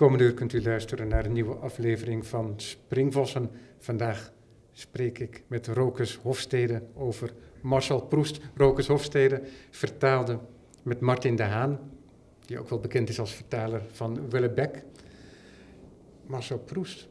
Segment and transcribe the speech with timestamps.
[0.00, 3.50] Komende uur kunt u luisteren naar een nieuwe aflevering van Springvossen.
[3.78, 4.32] Vandaag
[4.72, 8.40] spreek ik met Rokus Hofstede over Marcel Proest.
[8.54, 10.38] Rokus Hofstede vertaalde
[10.82, 11.78] met Martin de Haan,
[12.46, 14.84] die ook wel bekend is als vertaler van Willebeck.
[16.26, 17.08] Marcel Proest,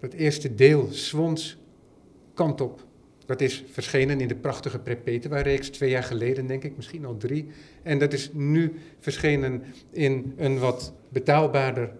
[0.00, 1.58] het eerste deel, Swans,
[2.34, 2.86] kant op.
[3.26, 7.46] Dat is verschenen in de prachtige Perpetua-reeks twee jaar geleden, denk ik, misschien al drie.
[7.82, 11.92] En dat is nu verschenen in een wat betaalbaarder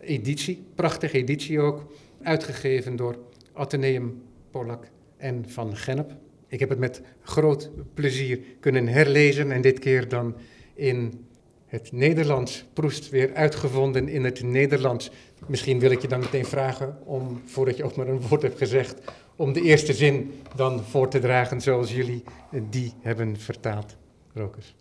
[0.00, 3.18] editie, prachtige editie ook, uitgegeven door
[3.52, 6.16] Atheneum Pollak en Van Gennep.
[6.48, 10.34] Ik heb het met groot plezier kunnen herlezen en dit keer dan
[10.74, 11.26] in
[11.66, 12.64] het Nederlands.
[12.72, 15.10] Proest weer uitgevonden in het Nederlands.
[15.46, 18.58] Misschien wil ik je dan meteen vragen om, voordat je ook maar een woord hebt
[18.58, 19.00] gezegd,
[19.36, 22.22] om de eerste zin dan voor te dragen zoals jullie
[22.70, 23.96] die hebben vertaald.
[24.34, 24.74] Rokus.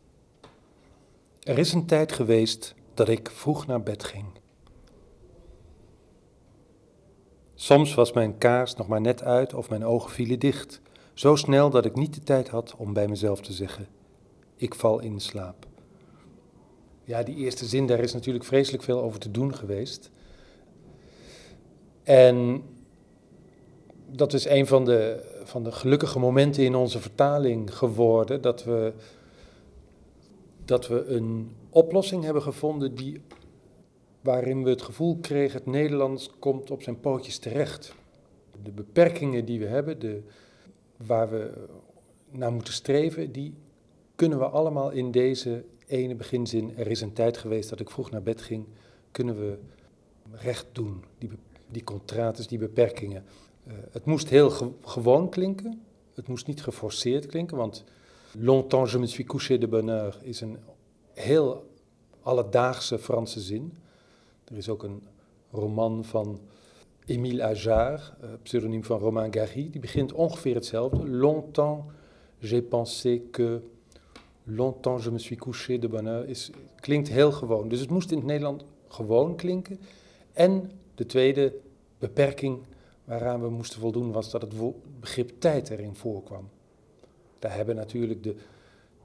[1.43, 4.25] Er is een tijd geweest dat ik vroeg naar bed ging.
[7.61, 10.81] Soms was mijn kaars nog maar net uit of mijn ogen vielen dicht,
[11.13, 13.88] zo snel dat ik niet de tijd had om bij mezelf te zeggen:
[14.55, 15.66] Ik val in slaap.
[17.03, 20.11] Ja, die eerste zin, daar is natuurlijk vreselijk veel over te doen geweest.
[22.03, 22.63] En
[24.05, 28.94] dat is een van de, van de gelukkige momenten in onze vertaling geworden, dat we,
[30.66, 33.21] dat we een oplossing hebben gevonden die
[34.22, 37.95] waarin we het gevoel kregen, het Nederlands komt op zijn pootjes terecht.
[38.64, 40.22] De beperkingen die we hebben, de,
[40.98, 41.67] waar we
[42.30, 43.53] naar moeten streven, die
[44.16, 48.12] kunnen we allemaal in deze ene beginzin, er is een tijd geweest dat ik vroeg
[48.12, 48.66] naar bed ging,
[49.12, 49.58] kunnen we
[50.31, 51.30] recht doen, die,
[51.67, 53.23] die contrastes, die beperkingen.
[53.67, 55.81] Uh, het moest heel gewoon klinken,
[56.14, 57.86] het moest niet geforceerd klinken, want
[58.38, 60.58] Longtemps je me suis couché de bonheur is een
[61.14, 61.70] heel
[62.22, 63.73] alledaagse Franse zin.
[64.50, 65.03] Er is ook een
[65.52, 66.39] roman van
[67.05, 71.07] Émile Ajar, uh, pseudoniem van Romain Gary, die begint ongeveer hetzelfde.
[71.07, 71.85] Longtemps
[72.41, 73.62] j'ai pensé que,
[74.44, 77.69] longtemps je me suis couché de bonheur, is, klinkt heel gewoon.
[77.69, 79.79] Dus het moest in het Nederland gewoon klinken.
[80.34, 81.53] En de tweede
[81.97, 82.59] beperking
[83.03, 84.53] waaraan we moesten voldoen was dat het
[85.00, 86.50] begrip tijd erin voorkwam.
[87.40, 88.35] Daar hebben natuurlijk de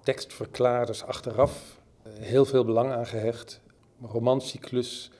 [0.03, 3.61] tekstverklaarders achteraf eh, heel veel belang aan gehecht.
[4.03, 5.11] romancyclus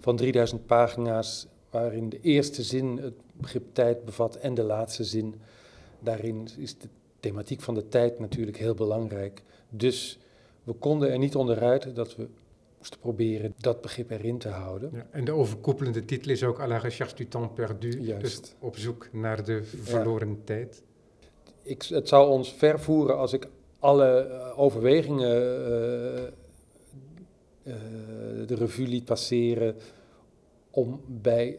[0.00, 5.34] van 3000 pagina's, waarin de eerste zin het begrip tijd bevat en de laatste zin.
[5.98, 6.88] Daarin is de
[7.20, 9.42] thematiek van de tijd natuurlijk heel belangrijk.
[9.68, 10.18] Dus
[10.64, 12.28] we konden er niet onderuit dat we
[12.78, 14.90] moesten proberen dat begrip erin te houden.
[14.92, 18.40] Ja, en de overkoepelende titel is ook à la recherche du temps perdu, Juist.
[18.40, 20.82] dus op zoek naar de verloren tijd.
[21.62, 26.22] Ik, het zou ons vervoeren als ik alle eh, overwegingen uh,
[28.46, 29.76] de revue liet passeren
[30.70, 31.58] om bij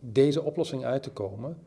[0.00, 1.58] deze oplossing uit te komen.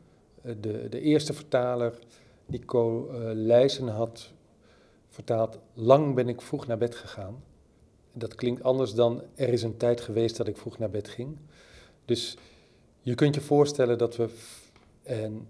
[0.42, 1.98] De, de eerste vertaler,
[2.46, 4.32] Nico Leijsen, had
[5.08, 7.42] vertaald: Lang ben ik vroeg naar bed gegaan.
[8.12, 11.36] Dat klinkt anders dan er is een tijd geweest dat ik vroeg naar bed ging.
[12.04, 12.36] Dus
[13.00, 14.28] je kunt je voorstellen dat we.
[15.02, 15.48] En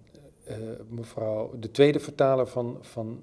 [0.89, 3.21] mevrouw, de tweede vertaler van, van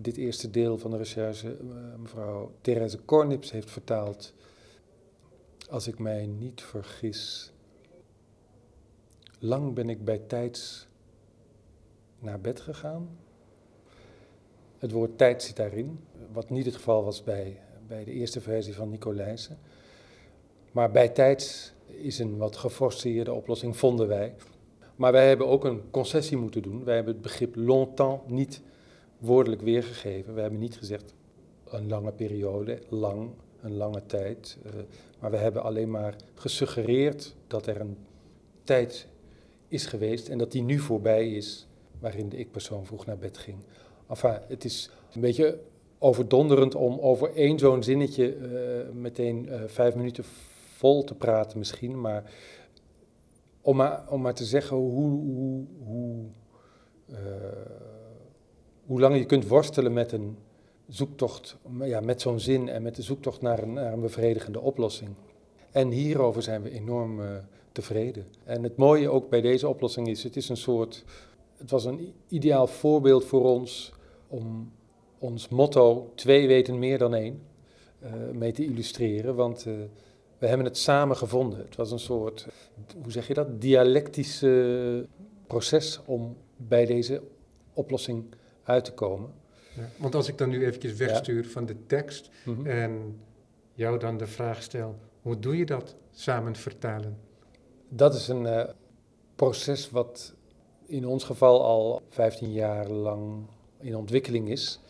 [0.00, 4.34] dit eerste deel van de recherche, uh, mevrouw Therese Kornips, heeft vertaald.
[5.70, 7.52] Als ik mij niet vergis,
[9.38, 10.88] lang ben ik bij tijds
[12.18, 13.18] naar bed gegaan.
[14.78, 16.00] Het woord tijd zit daarin,
[16.32, 19.58] wat niet het geval was bij bij de eerste versie van Nicolijsen.
[20.72, 24.34] Maar bij tijd is een wat geforceerde oplossing, vonden wij.
[24.96, 26.84] Maar wij hebben ook een concessie moeten doen.
[26.84, 28.62] Wij hebben het begrip longtemps niet
[29.18, 30.34] woordelijk weergegeven.
[30.34, 31.14] We hebben niet gezegd
[31.64, 33.30] een lange periode, lang,
[33.62, 34.58] een lange tijd.
[34.66, 34.72] Uh,
[35.20, 37.96] maar we hebben alleen maar gesuggereerd dat er een
[38.64, 39.08] tijd
[39.68, 41.66] is geweest en dat die nu voorbij is,
[41.98, 43.58] waarin de ik-persoon vroeg naar bed ging.
[44.08, 45.58] Enfin, het is een beetje
[45.98, 50.24] overdonderend om over één zo'n zinnetje uh, meteen uh, vijf minuten
[50.76, 52.32] vol te praten misschien, maar
[53.60, 56.24] om maar, om maar te zeggen hoe, hoe, hoe,
[58.86, 60.36] hoe lang je kunt worstelen met een
[60.88, 65.10] zoektocht, ja, met zo'n zin en met de zoektocht naar een, naar een bevredigende oplossing.
[65.70, 67.20] En hierover zijn we enorm
[67.76, 68.26] tevreden.
[68.44, 71.04] En het mooie ook bij deze oplossing is, het is een soort,
[71.56, 73.92] het was een ideaal voorbeeld voor ons
[74.28, 74.72] om
[75.18, 77.42] ons motto twee weten meer dan één
[78.02, 79.34] uh, mee te illustreren.
[79.34, 79.74] Want uh,
[80.38, 81.58] we hebben het samen gevonden.
[81.58, 82.46] Het was een soort,
[83.02, 84.44] hoe zeg je dat, dialectisch
[85.46, 87.22] proces om bij deze
[87.72, 88.24] oplossing
[88.66, 89.30] uit te komen.
[89.76, 91.48] Ja, want als ik dan nu eventjes wegstuur ja.
[91.48, 92.66] van de tekst mm -hmm.
[92.66, 93.20] en
[93.72, 97.18] jou dan de vraag stel, Hoe doe je dat, samen vertalen?
[97.88, 98.64] Dat is een uh,
[99.34, 100.34] proces wat
[100.86, 103.46] in ons geval al 15 jaar lang
[103.80, 104.80] in ontwikkeling is.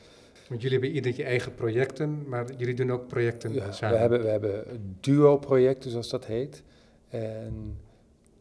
[0.49, 3.95] Want jullie hebben ieder je eigen projecten, maar jullie doen ook projecten ja, samen.
[3.95, 4.65] We hebben, we hebben
[5.01, 6.63] duo-projecten, zoals dat heet.
[7.09, 7.77] En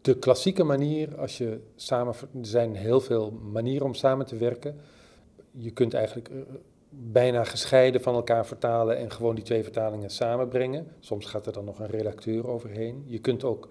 [0.01, 4.75] de klassieke manier, als je samen, er zijn heel veel manieren om samen te werken.
[5.57, 6.41] Je kunt eigenlijk uh,
[6.89, 10.87] bijna gescheiden van elkaar vertalen en gewoon die twee vertalingen samenbrengen.
[10.99, 13.03] Soms gaat er dan nog een redacteur overheen.
[13.05, 13.69] Je kunt ook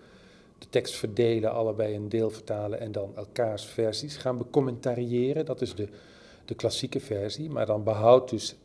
[0.58, 5.44] de tekst verdelen, allebei een deel vertalen en dan elkaars versies gaan becommentariëren.
[5.44, 5.88] Dat is de,
[6.44, 8.56] de klassieke versie, maar dan behoudt dus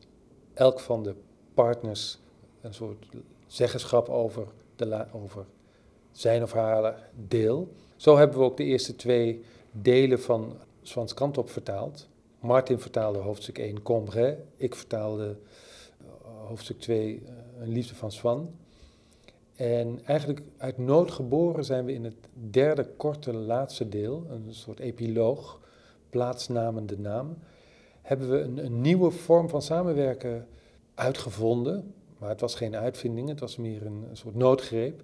[0.54, 1.16] elk van de
[1.54, 2.19] partners
[2.62, 3.06] een soort
[3.48, 5.45] zeggenschap over, de over
[6.12, 7.71] zijn of haar deel.
[7.95, 12.07] Zo hebben we ook de eerste twee delen van Swans kant op vertaald.
[12.39, 15.38] Martin vertaalde hoofdstuk 1 Combre, ik vertaalde
[16.00, 16.06] eh,
[16.47, 18.51] hoofdstuk 2 eh, Een liefde van Swan.
[19.56, 24.80] En eigenlijk uit nood geboren zijn we in het derde korte laatste deel, een soort
[24.80, 25.59] epiloog,
[26.09, 27.38] plaatsnamende naam,
[28.01, 30.47] hebben we een, een nieuwe vorm van samenwerken
[30.94, 31.94] uitgevonden.
[32.18, 35.03] Maar het was geen uitvinding, het was meer een, een soort noodgreep,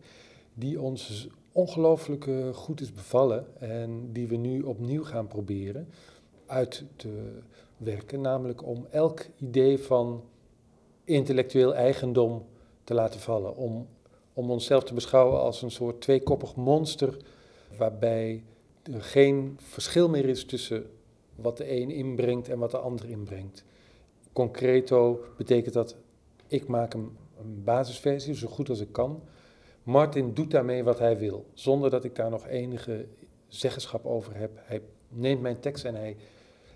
[0.53, 5.87] die ons ongelooflijk goed is bevallen en die we nu opnieuw gaan proberen
[6.45, 7.39] uit te
[7.77, 8.21] werken.
[8.21, 10.23] Namelijk om elk idee van
[11.03, 12.45] intellectueel eigendom
[12.83, 13.55] te laten vallen.
[13.55, 13.87] Om,
[14.33, 17.17] om onszelf te beschouwen als een soort tweekoppig monster,
[17.77, 18.43] waarbij
[18.83, 20.89] er geen verschil meer is tussen
[21.35, 23.63] wat de een inbrengt en wat de ander inbrengt.
[24.33, 25.95] Concreto betekent dat
[26.47, 29.23] ik maak een, een basisversie zo goed als ik kan.
[29.83, 33.05] Martin doet daarmee wat hij wil, zonder dat ik daar nog enige
[33.47, 34.51] zeggenschap over heb.
[34.55, 36.15] Hij neemt mijn tekst en hij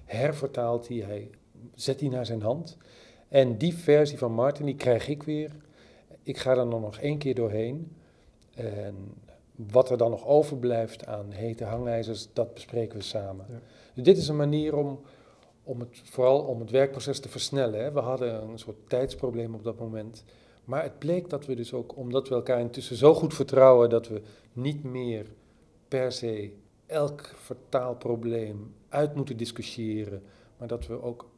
[0.10, 1.30] hervertaalt die, hij
[1.74, 2.78] zet die naar zijn hand.
[3.28, 5.56] En die versie van Martin, die krijg ik weer.
[6.24, 7.96] Ik ga er dan nog één keer doorheen.
[8.56, 8.96] En
[9.56, 13.46] wat er dan nog overblijft aan hete hangijzers, dat bespreken we samen.
[13.50, 13.60] Ja.
[13.94, 15.00] Dus dit is een manier om,
[15.64, 17.84] om het, vooral om het werkproces te versnellen.
[17.84, 17.92] Hè.
[17.92, 20.24] We hadden een soort tijdsprobleem op dat moment.
[20.64, 24.08] Maar het bleek dat we dus ook, omdat we elkaar intussen zo goed vertrouwen, dat
[24.08, 24.22] we
[24.54, 25.26] niet meer
[25.88, 26.54] per se
[26.86, 30.24] elk vertaalprobleem uit moeten discussiëren,
[30.58, 31.30] maar dat we ook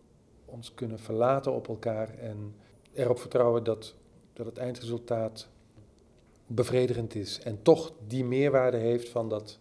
[0.46, 2.56] ons kunnen verlaten op elkaar en
[2.94, 3.96] erop vertrouwen dat,
[4.34, 5.48] dat het eindresultaat
[6.48, 9.60] bevredigend is en toch die meerwaarde heeft van dat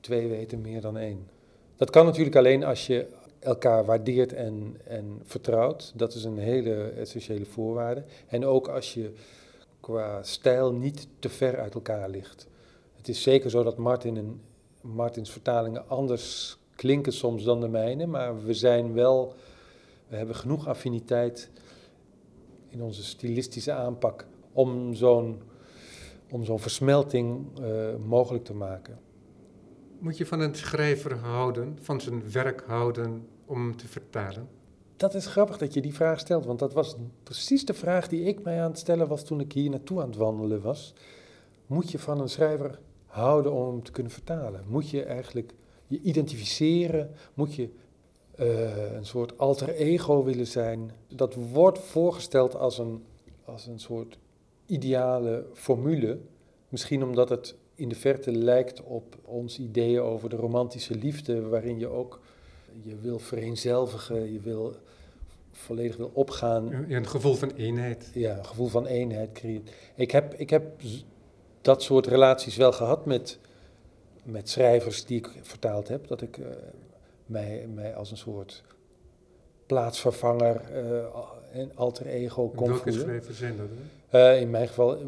[0.00, 1.28] twee weten meer dan één.
[1.76, 3.06] Dat kan natuurlijk alleen als je
[3.38, 5.92] elkaar waardeert en, en vertrouwt.
[5.94, 8.04] Dat is een hele essentiële voorwaarde.
[8.26, 9.12] En ook als je
[9.80, 12.46] qua stijl niet te ver uit elkaar ligt.
[12.96, 14.40] Het is zeker zo dat Martin en
[14.80, 19.34] Martins vertalingen anders klinken soms dan de mijne, maar we zijn wel,
[20.08, 21.50] we hebben genoeg affiniteit
[22.68, 25.42] in onze stilistische aanpak om zo'n
[26.30, 27.66] om zo'n versmelting uh,
[28.06, 28.98] mogelijk te maken.
[29.98, 34.48] Moet je van een schrijver houden, van zijn werk houden om te vertalen?
[34.96, 38.22] Dat is grappig dat je die vraag stelt, want dat was precies de vraag die
[38.22, 40.94] ik mij aan het stellen was toen ik hier naartoe aan het wandelen was.
[41.66, 44.64] Moet je van een schrijver houden om te kunnen vertalen?
[44.66, 45.54] Moet je eigenlijk
[45.88, 47.10] je identificeren?
[47.34, 47.68] Moet je
[48.40, 50.90] uh, een soort alter ego willen zijn?
[51.08, 53.04] Dat wordt voorgesteld als een,
[53.44, 54.18] als een soort
[54.66, 56.18] ideale formule.
[56.68, 61.78] Misschien omdat het in de verte lijkt op ons ideeën over de romantische liefde, waarin
[61.78, 62.20] je ook
[62.82, 64.74] je wil vereenzelvigen, je wil
[65.52, 66.86] volledig wil opgaan.
[66.88, 68.10] Ja, een gevoel van eenheid.
[68.14, 69.70] Ja, een gevoel van eenheid creëert.
[69.94, 70.80] Ik heb, ik heb
[71.60, 73.38] dat soort relaties wel gehad met,
[74.30, 76.06] met schrijvers die ik vertaald heb.
[76.06, 76.46] Dat ik uh,
[77.26, 78.62] mij, mij als een soort
[79.66, 81.04] plaatsvervanger uh,
[81.52, 83.66] en alter ego kon Welke schrijvers zijn dat?
[84.12, 84.98] Uh, in mijn geval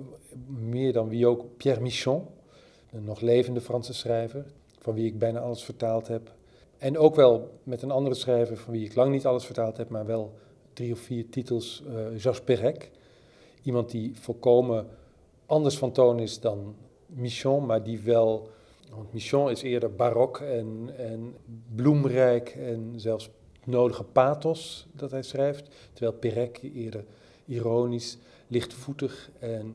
[0.46, 2.26] meer dan wie ook Pierre Michon,
[2.92, 4.44] een nog levende Franse schrijver,
[4.78, 6.32] van wie ik bijna alles vertaald heb.
[6.78, 9.88] En ook wel met een andere schrijver van wie ik lang niet alles vertaald heb,
[9.88, 10.34] maar wel
[10.72, 12.90] drie of vier titels, uh, Georges Perec.
[13.62, 14.86] Iemand die volkomen
[15.46, 16.74] anders van toon is dan
[17.06, 18.48] Michon, maar die wel.
[18.90, 21.36] Want Michon is eerder barok en, en
[21.74, 23.30] bloemrijk en zelfs
[23.64, 25.68] nodige pathos dat hij schrijft.
[25.92, 27.04] Terwijl Perec eerder
[27.46, 29.74] ironisch, lichtvoetig en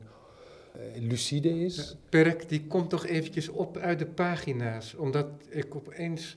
[0.76, 1.96] uh, lucide is.
[2.08, 6.36] Perec die komt toch eventjes op uit de pagina's, omdat ik opeens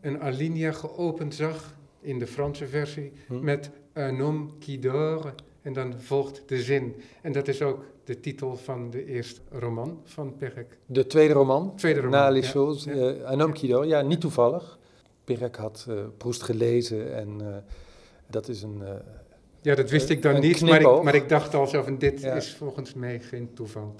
[0.00, 3.44] een alinea geopend zag in de Franse versie hm.
[3.44, 6.94] met un homme qui dort en dan volgt de zin.
[7.22, 10.78] En dat is ook de titel van de eerste roman van Perec.
[10.86, 11.76] De tweede roman?
[11.76, 12.50] Tweede roman, Na Les ja.
[12.50, 12.90] Choses.
[13.36, 13.88] Uh, qui dort.
[13.88, 14.78] Ja, niet toevallig.
[15.24, 17.56] Perec had uh, Proest gelezen en uh,
[18.26, 18.82] dat is een...
[19.60, 22.24] ja, dat wist ik dan niet, maar ik, maar ik, dacht al zo van dit
[22.24, 23.94] is volgens mij geen toeval.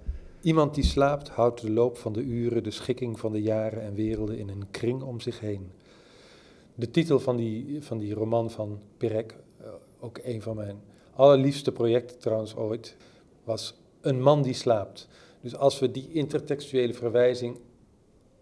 [0.44, 3.94] Iemand die slaapt houdt de loop van de uren, de schikking van de jaren en
[3.94, 5.70] werelden in een kring om zich heen.
[6.74, 9.18] De titel van die, van die roman van eh,
[10.00, 10.80] ook een van mijn
[11.14, 12.96] allerliefste projecten trouwens ooit,
[13.44, 15.08] was Een man die slaapt.
[15.40, 17.58] Dus als we die intertextuele verwijzing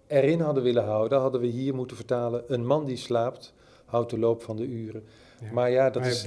[0.07, 3.55] erin hadden willen houden, hadden we hier moeten vertalen: Een man die slaapt
[3.85, 5.05] houdt de loop van de uren.
[5.41, 5.53] Ja.
[5.53, 6.27] Maar ja, dat Maar is.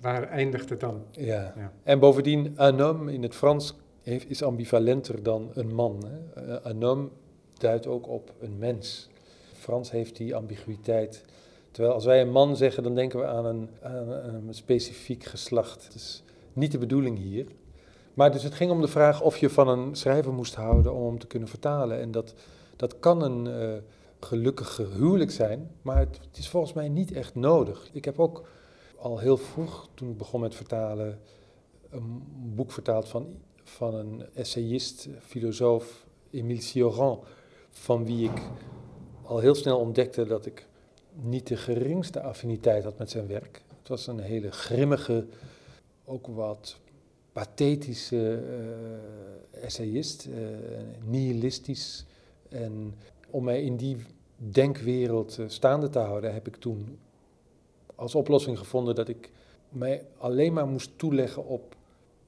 [0.00, 1.02] Waar eindigt het dan?
[1.10, 1.52] Ja.
[1.56, 1.72] Ja.
[1.82, 6.04] En bovendien, un homme in het Frans heeft, is ambivalenter dan een man.
[6.06, 6.42] Hè.
[6.42, 7.08] Eh, Un homme
[7.58, 9.08] duidt ook op een mens.
[9.52, 11.24] Frans heeft die ambiguïteit.
[11.70, 14.08] Terwijl als wij een man zeggen, dan denken we aan een, aan
[14.48, 15.84] een specifiek geslacht.
[15.86, 17.46] Dat is niet de bedoeling hier.
[18.18, 21.06] Maar dus het ging om de vraag of je van een schrijver moest houden om
[21.06, 22.00] hem te kunnen vertalen.
[22.00, 22.34] En dat,
[22.76, 23.82] dat kan een eh,
[24.20, 27.88] gelukkige huwelijk zijn, maar het, het is volgens mij niet echt nodig.
[27.92, 28.48] Ik heb ook
[28.96, 31.20] al heel vroeg, toen ik begon met vertalen,
[31.90, 32.22] een
[32.54, 33.26] boek vertaald van,
[33.62, 37.20] van een essayist, filosoof, Émile Cioran,
[37.70, 38.42] van wie ik
[39.22, 40.66] al heel snel ontdekte dat ik
[41.12, 43.62] niet de geringste affiniteit had met zijn werk.
[43.78, 45.26] Het was een hele grimmige,
[46.04, 46.78] ook wat
[47.38, 48.42] pathetische
[49.52, 50.38] eh, essayist, eh,
[51.04, 52.04] nihilistisch.
[52.48, 52.94] En
[53.30, 53.96] om mij in die
[54.36, 56.98] denkwereld eh, staande te houden, heb ik toen
[57.94, 59.30] als oplossing gevonden dat ik
[59.68, 61.76] mij alleen maar moest toeleggen op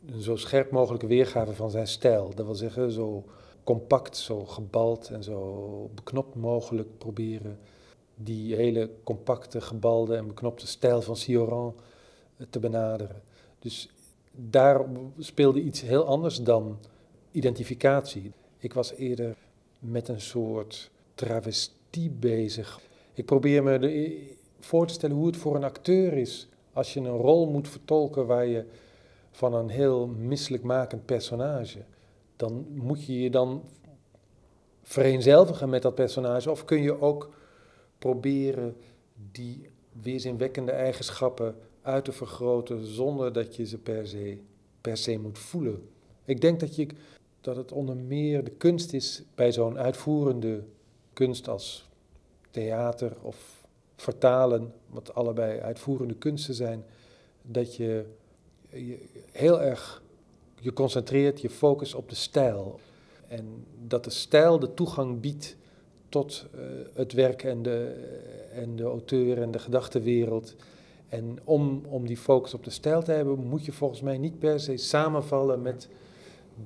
[0.06, 2.34] een zo scherp mogelijke weergave van zijn stijl.
[2.34, 3.24] Dat wil zeggen, zo
[3.64, 7.58] compact, zo gebald en zo beknopt mogelijk proberen
[8.14, 11.74] die hele compacte, gebalde en beknopte stijl van Cioran
[12.50, 13.22] te benaderen.
[13.58, 13.88] Dus
[14.30, 14.86] daar
[15.18, 16.78] speelde iets heel anders dan
[17.30, 18.32] identificatie.
[18.58, 19.36] Ik was eerder
[19.78, 22.80] met een soort travestie bezig.
[23.14, 27.16] Ik probeer me voor te stellen hoe het voor een acteur is als je een
[27.16, 28.64] rol moet vertolken waar je
[29.30, 31.78] van een heel misselijkmakend personage,
[32.36, 33.62] dan moet je je dan
[34.82, 37.30] vereenzelvigen met dat personage of kun je ook
[37.98, 38.76] proberen
[39.32, 44.38] die weerzinwekkende eigenschappen uit te vergroten zonder dat je ze per se,
[44.80, 45.88] per se moet voelen.
[46.24, 46.86] Ik denk dat, je,
[47.40, 50.62] dat het onder meer de kunst is bij zo'n uitvoerende
[51.12, 51.88] kunst als
[52.50, 56.84] theater of vertalen, wat allebei uitvoerende kunsten zijn,
[57.42, 58.04] dat je,
[58.68, 58.98] je
[59.32, 60.02] heel erg
[60.60, 62.80] je concentreert, je focus op de stijl.
[63.28, 65.56] En dat de stijl de toegang biedt
[66.08, 66.60] tot uh,
[66.94, 67.94] het werk en de,
[68.52, 70.54] en de auteur en de gedachtenwereld.
[71.10, 74.38] En om, om die focus op de stijl te hebben, moet je volgens mij niet
[74.38, 75.88] per se samenvallen met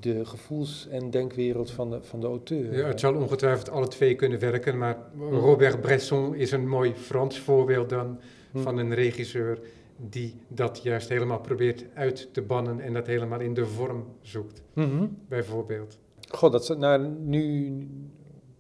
[0.00, 2.76] de gevoels- en denkwereld van de, van de auteur.
[2.78, 4.96] Ja, het zal ongetwijfeld alle twee kunnen werken, maar
[5.30, 8.18] Robert Bresson is een mooi Frans voorbeeld dan
[8.52, 8.58] Hm.
[8.60, 9.58] van een regisseur
[9.96, 14.62] die dat juist helemaal probeert uit te bannen en dat helemaal in de vorm zoekt,
[14.74, 15.06] Mhm.
[15.28, 15.98] bijvoorbeeld.
[16.30, 17.72] God, dat, nou, nu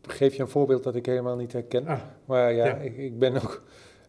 [0.02, 1.86] geef je een voorbeeld dat ik helemaal niet herken.
[1.86, 2.74] Ah, Maar ja, Ja.
[2.74, 3.62] Ik, ik ben ook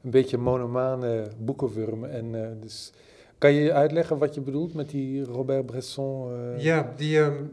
[0.06, 2.04] een beetje monomane boekenwurm.
[2.04, 2.92] En, eh, dus,
[3.38, 6.32] kan je uitleggen wat je bedoelt met die Robert Bresson?
[6.34, 6.64] eh?
[6.64, 7.44] ja, die ehm,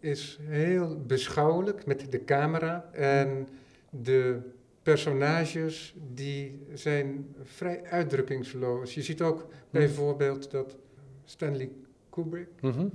[0.00, 3.48] is heel beschouwelijk met de camera en
[3.90, 4.38] de
[4.82, 8.94] personages die zijn vrij uitdrukkingsloos.
[8.94, 10.76] Je ziet ook bijvoorbeeld dat
[11.24, 11.70] Stanley
[12.10, 12.86] Kubrick Mhm.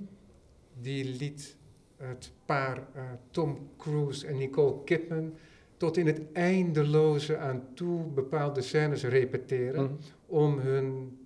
[0.82, 1.56] die liet
[1.98, 5.34] het paar eh, Tom Cruise en Nicole Kidman
[5.84, 9.94] tot in het eindeloze aan toe bepaalde scènes repeteren Mhm.
[10.26, 11.18] om hun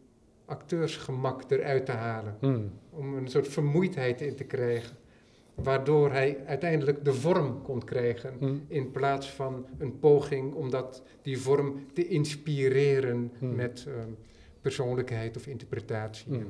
[0.46, 2.60] acteursgemak eruit te halen, Mhm.
[2.90, 4.96] om een soort vermoeidheid in te krijgen,
[5.56, 8.56] waardoor hij uiteindelijk de vorm kon krijgen Mhm.
[8.68, 13.94] in plaats van een poging om dat, die vorm te inspireren met eh,
[14.62, 16.44] persoonlijkheid of interpretatie.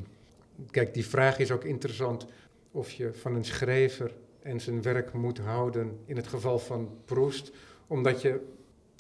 [0.72, 2.26] Kijk, die vraag is ook interessant
[2.72, 7.52] of je van een schrijver en zijn werk moet houden in het geval van Proust,
[7.88, 8.40] omdat je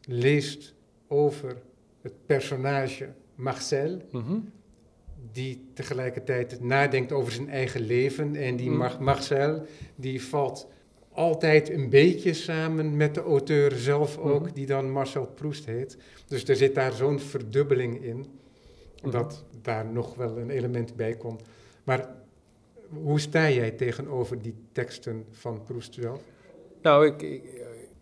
[0.06, 0.74] leest
[1.08, 1.58] over
[2.02, 4.40] het personage Marcel, Mhm.
[5.32, 8.36] die tegelijkertijd nadenkt over zijn eigen leven.
[8.36, 8.78] En die Mm.
[8.78, 9.66] Mar- Marcel,
[9.96, 10.68] die valt
[11.12, 14.54] altijd een beetje samen met de auteur zelf ook, Mhm.
[14.54, 15.98] die dan Marcel Proust heet.
[16.28, 18.26] Dus er zit daar zo'n verdubbeling in,
[19.02, 19.12] Mhm.
[19.12, 21.42] dat daar nog wel een element bij komt.
[21.84, 22.10] Maar
[23.04, 26.22] hoe sta jij tegenover die teksten van Proust zelf?
[26.82, 27.44] Nou, ik, ik,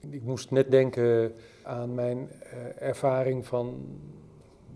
[0.09, 1.33] ik moest net denken
[1.63, 3.85] aan mijn eh, ervaring van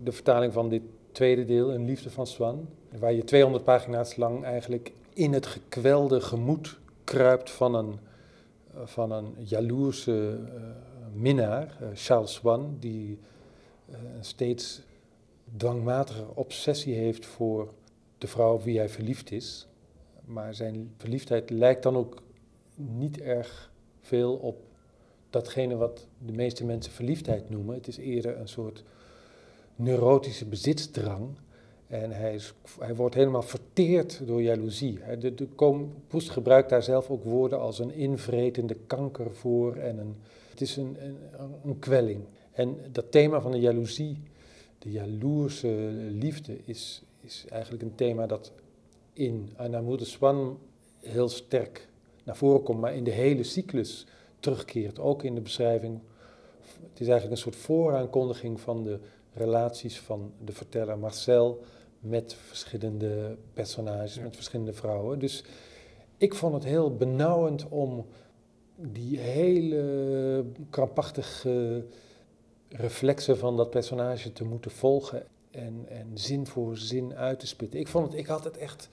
[0.02, 0.82] de vertaling van dit
[1.12, 2.68] tweede deel, Een Liefde van Swan.
[2.98, 7.98] Waar je 200 pagina's lang eigenlijk in het gekwelde gemoed kruipt van een,
[8.84, 10.62] van een jaloerse eh,
[11.12, 13.18] minnaar, eh, Charles Swan, die
[13.90, 14.82] een steeds
[15.56, 17.72] dwangmatige obsessie heeft voor
[18.18, 19.66] de vrouw op wie hij verliefd is.
[20.24, 22.22] Maar zijn verliefdheid lijkt dan ook
[22.74, 23.70] niet erg
[24.00, 24.69] veel op
[25.30, 27.74] datgene wat de meeste mensen verliefdheid noemen.
[27.74, 28.84] Het is eerder een soort
[29.76, 31.28] neurotische bezitsdrang.
[31.86, 34.98] En hij, is, hij wordt helemaal verteerd door jaloezie.
[35.18, 35.48] De, de,
[36.06, 39.76] Poest gebruikt daar zelf ook woorden als een invretende kanker voor.
[39.76, 40.16] En een,
[40.50, 41.16] het is een, een,
[41.64, 42.24] een kwelling.
[42.52, 44.22] En dat thema van de jaloezie,
[44.78, 45.68] de jaloerse
[46.10, 48.52] liefde, is, is eigenlijk een thema dat
[49.12, 50.58] in Anamour de Swan
[51.00, 51.88] heel sterk
[52.24, 54.06] naar voren komt, maar in de hele cyclus
[54.40, 54.98] terugkeert.
[54.98, 56.00] Ook in de beschrijving.
[56.90, 58.98] Het is eigenlijk een soort vooraankondiging van de
[59.34, 61.62] relaties van de verteller Marcel
[62.00, 65.18] met verschillende personages, met verschillende vrouwen.
[65.18, 65.44] Dus
[66.16, 68.06] ik vond het heel benauwend om
[68.76, 71.84] die hele krampachtige
[72.68, 77.80] reflexen van dat personage te moeten volgen en, en zin voor zin uit te spitten.
[77.80, 78.88] Ik, vond het, ik had het echt.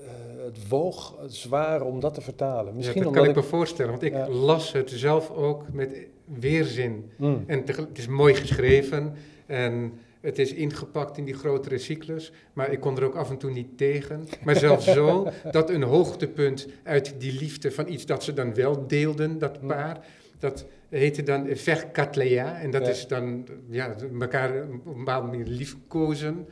[0.00, 2.76] Uh, het woog zwaar om dat te vertalen.
[2.76, 7.10] Misschien dat kan ik me voorstellen, want ik las het zelf ook met weerzin.
[7.16, 7.44] Mm.
[7.46, 9.14] En het is mooi geschreven
[9.46, 13.36] en het is ingepakt in die grotere cyclus, maar ik kon er ook af en
[13.36, 14.28] toe niet tegen.
[14.44, 18.86] Maar zelfs zo dat een hoogtepunt uit die liefde van iets dat ze dan wel
[18.86, 19.68] deelden, dat mm.
[19.68, 20.06] paar,
[20.38, 22.58] dat heette dan Verkatlea.
[22.58, 26.46] En dat is dan ja, elkaar op een bepaalde manier liefkozen.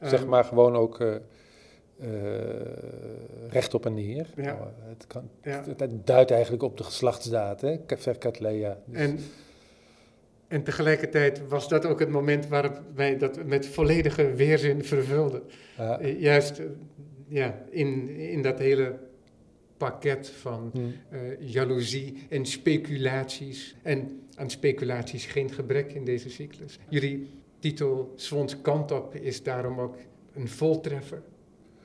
[0.00, 1.14] Zeg ehm, maar gewoon ook uh,
[3.48, 4.26] recht op en neer.
[4.36, 4.52] Ja.
[4.52, 7.76] Oh, het, kan, het, duidt eigenlijk op de geslachtsdaad, hè?
[7.86, 8.78] Verkatlea.
[8.86, 9.18] Dus en
[10.54, 15.42] en tegelijkertijd was dat ook het moment waarop wij dat met volledige weerzin vervulden.
[15.76, 15.98] Ja.
[15.98, 16.66] Eh, juist eh,
[17.28, 18.98] ja, in, in dat hele
[19.76, 20.94] pakket van hmm.
[21.12, 23.76] uh, jaloezie en speculaties.
[23.82, 26.78] En aan speculaties geen gebrek in deze cyclus.
[26.88, 29.96] Jullie titel Swans kant op is daarom ook
[30.34, 31.22] een voltreffer.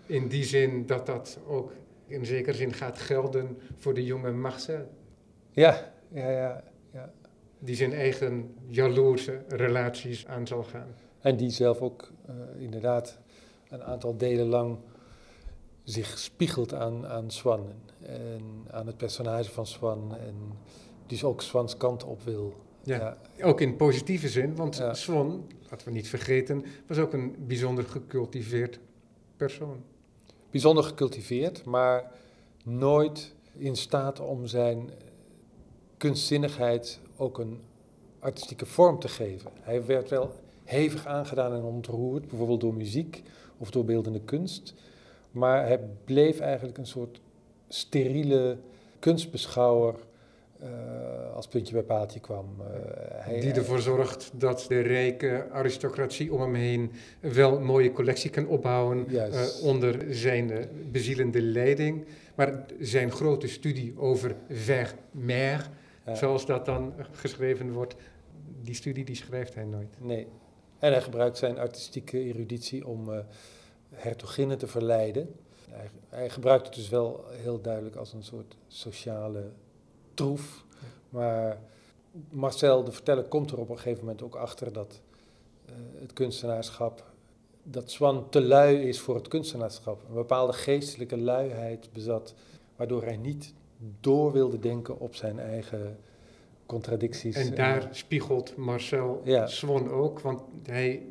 [0.10, 1.72] In die zin dat dat ook
[2.08, 4.90] in zekere zin gaat gelden voor de jonge Marcel.
[5.52, 6.64] Ja, ja, ja
[7.60, 10.88] die zijn eigen jaloerse relaties aan zal gaan.
[11.20, 13.20] En die zelf ook uh, inderdaad
[13.70, 14.78] een aantal delen lang
[15.84, 20.36] zich spiegelt aan, aan Swan en aan het personage van Swan en
[21.06, 22.54] dus ook Swans kant op wil.
[22.84, 27.84] Ja, ook in positieve zin, want Swan, laten we niet vergeten, was ook een bijzonder
[27.84, 28.80] gecultiveerd
[29.38, 29.84] persoon.
[30.52, 32.12] Bijzonder gecultiveerd, maar
[32.64, 34.90] nooit in staat om zijn
[35.98, 37.62] kunstzinnigheid ook een
[38.20, 39.52] artistieke vorm te geven.
[39.62, 40.32] Hij werd wel
[40.64, 43.24] hevig aangedaan en ontroerd, bijvoorbeeld door muziek
[43.58, 44.74] of door beeldende kunst.
[45.32, 47.20] Maar hij bleef eigenlijk een soort
[47.68, 48.58] steriele
[49.00, 49.96] kunstbeschouwer
[50.64, 52.56] uh, als puntje bij paaltje kwam.
[52.60, 52.66] Uh,
[53.12, 58.30] hij, die ervoor zorgt dat de rijke aristocratie om hem heen wel een mooie collectie
[58.30, 62.06] kan opbouwen uh, onder zijn bezielende leiding.
[62.36, 65.70] Maar zijn grote studie over Vermeer
[66.14, 67.96] zoals dat dan geschreven wordt,
[68.62, 69.96] die studie die schrijft hij nooit.
[70.00, 70.28] Nee.
[70.80, 73.24] En hij gebruikt zijn artistieke eruditie om
[73.90, 75.36] hertoginnen te verleiden.
[75.70, 79.52] Hij, hij, gebruikt het dus wel heel duidelijk als een soort sociale
[80.20, 80.66] troef.
[81.10, 81.58] Maar
[82.30, 85.02] Marcel, de verteller, komt er op een gegeven moment ook achter dat
[85.70, 87.04] uh, het kunstenaarschap,
[87.64, 90.02] dat Swan te lui is voor het kunstenaarschap.
[90.08, 92.34] Een bepaalde geestelijke luiheid bezat,
[92.76, 93.54] waardoor hij niet
[94.00, 95.98] door wilde denken op zijn eigen
[96.66, 97.36] contradicties.
[97.36, 99.48] En daar spiegelt Marcel ja.
[99.48, 101.06] Swan ook, want hij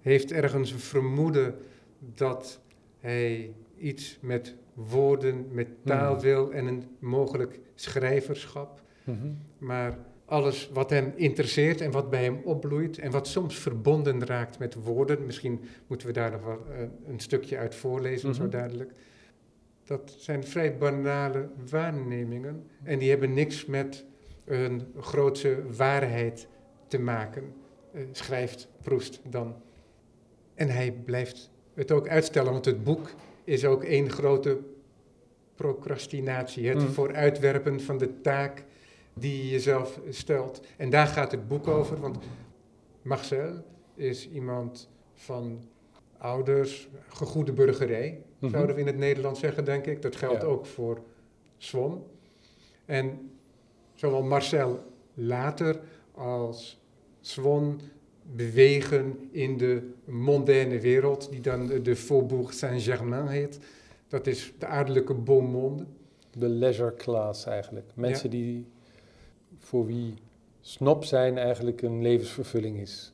[0.00, 1.54] heeft ergens een vermoeden
[1.98, 2.60] dat
[2.98, 6.20] hij iets met woorden, met mhm.
[6.20, 8.82] wil en een mogelijk schrijverschap.
[9.04, 9.28] Mhm.
[9.58, 14.58] Maar alles wat hem interesseert en wat bij hem opbloeit en wat soms verbonden raakt
[14.58, 18.50] met woorden, misschien moeten we daar nog wel eh, een stukje uit voorlezen, zo mhm.
[18.50, 18.92] duidelijk
[19.90, 24.04] dat zijn vrij banale waarnemingen en die hebben niks met
[24.44, 26.48] een grootse waarheid
[26.88, 27.54] te maken,
[27.94, 29.54] uh, schrijft Proest dan.
[30.54, 33.10] En hij blijft het ook uitstellen, want het boek
[33.44, 34.58] is ook één grote
[35.54, 36.88] procrastinatie, het mm.
[36.88, 38.64] vooruitwerpen van de taak
[39.14, 40.60] die je jezelf stelt.
[40.76, 42.18] En daar gaat het boek over, want
[43.02, 45.62] Marcel is iemand van
[46.18, 48.52] ouders, gegoede burgerij, mhm.
[48.52, 50.02] zouden we in het Nederlands zeggen, denk ik.
[50.02, 51.02] Dat geldt ook voor
[51.56, 52.04] Swan.
[52.84, 53.30] En
[53.94, 55.80] zowel Marcel later
[56.12, 56.80] als
[57.20, 57.80] Swan
[58.22, 63.58] bewegen in de mondaine wereld, die dan de Faubourg Saint-Germain heet.
[64.08, 65.84] Dat is de adellijke beaumonde.
[66.36, 67.90] De leisure class eigenlijk.
[67.94, 68.66] Mensen die,
[69.58, 70.14] voor wie
[70.60, 73.12] snop zijn eigenlijk een levensvervulling is.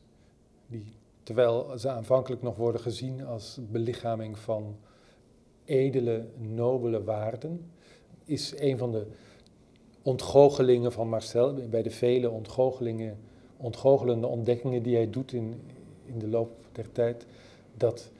[0.66, 4.76] Die Terwijl ze aanvankelijk nog worden gezien als belichaming van
[5.64, 7.70] edele, nobele waarden.
[8.24, 9.06] is een van de
[10.02, 13.18] ontgoochelingen van Marcel, bij de vele ontgoochelingen,
[13.56, 15.60] ontgoochelende ontdekkingen die hij doet in,
[16.04, 17.26] in de loop der tijd,
[17.76, 18.10] dat,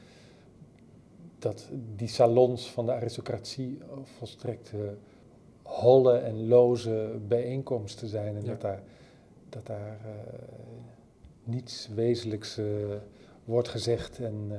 [1.38, 3.79] dat die salons van de aristocratie
[4.18, 4.81] volstrekt uh,
[5.62, 8.83] holle en loze bijeenkomsten zijn en dat daar,
[9.49, 10.11] dat daar uh,
[11.44, 12.66] niets wezenlijks uh,
[13.44, 14.51] wordt gezegd en...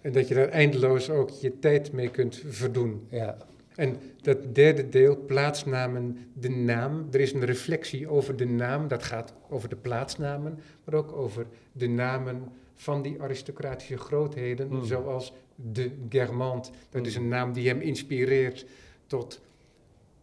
[0.00, 3.06] en dat je daar eindeloos ook je tijd mee kunt verdoen.
[3.10, 3.36] Ja.
[3.74, 7.08] En dat derde deel, plaatsnamen, de naam.
[7.10, 11.46] Er is een reflectie over de naam, dat gaat over de plaatsnamen, maar ook over
[11.72, 14.84] de namen van die aristocratische grootheden, Hmm.
[14.84, 16.70] zoals de Germant.
[16.90, 17.22] Dat is Hmm.
[17.24, 18.66] een naam die hem inspireert
[19.06, 19.40] tot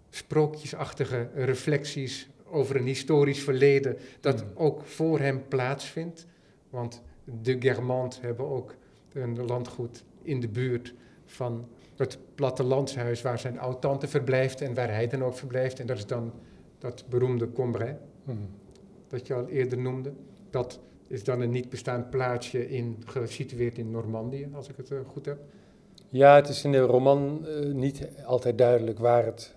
[0.09, 4.49] sprookjesachtige reflecties over een historisch verleden dat Hmm.
[4.55, 6.27] ook voor hem plaatsvindt.
[6.69, 7.01] Want
[7.41, 8.75] de Germant hebben ook
[9.13, 10.93] een landgoed in de buurt
[11.25, 11.67] van
[12.01, 15.79] het plattelandshuis waar zijn oud-tante verblijft en waar hij dan ook verblijft.
[15.79, 16.33] En dat is dan
[16.77, 18.49] dat beroemde Combray, Hmm.
[19.07, 20.13] dat je al eerder noemde.
[20.49, 24.97] Dat is dan een niet bestaand plaatsje in, gesitueerd in Normandië, als ik het eh,
[25.07, 25.39] goed heb.
[26.09, 29.55] Ja, het is in de roman eh, niet altijd duidelijk waar het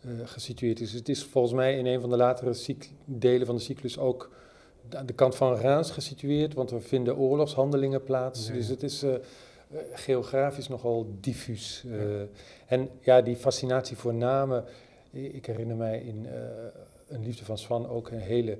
[0.00, 0.92] eh, gesitueerd is.
[0.92, 4.30] Het is volgens mij in een van de latere delen van de cyclus ook
[4.90, 8.46] aan de kant van Reims gesitueerd, want er vinden oorlogshandelingen plaats.
[8.46, 8.52] Ja.
[8.52, 9.04] Dus het is
[9.92, 11.84] geografisch nogal diffuus.
[11.90, 12.26] Eh, Ja.
[12.66, 14.64] En ja, die fascinatie voor namen.
[15.10, 16.32] Ik herinner mij in eh,
[17.08, 18.58] Een Liefde van Swan ook een hele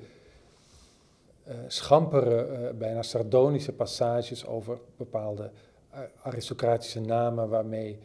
[1.44, 5.50] eh, schampere, eh, bijna sardonische passages over bepaalde
[5.90, 7.98] eh, aristocratische namen waarmee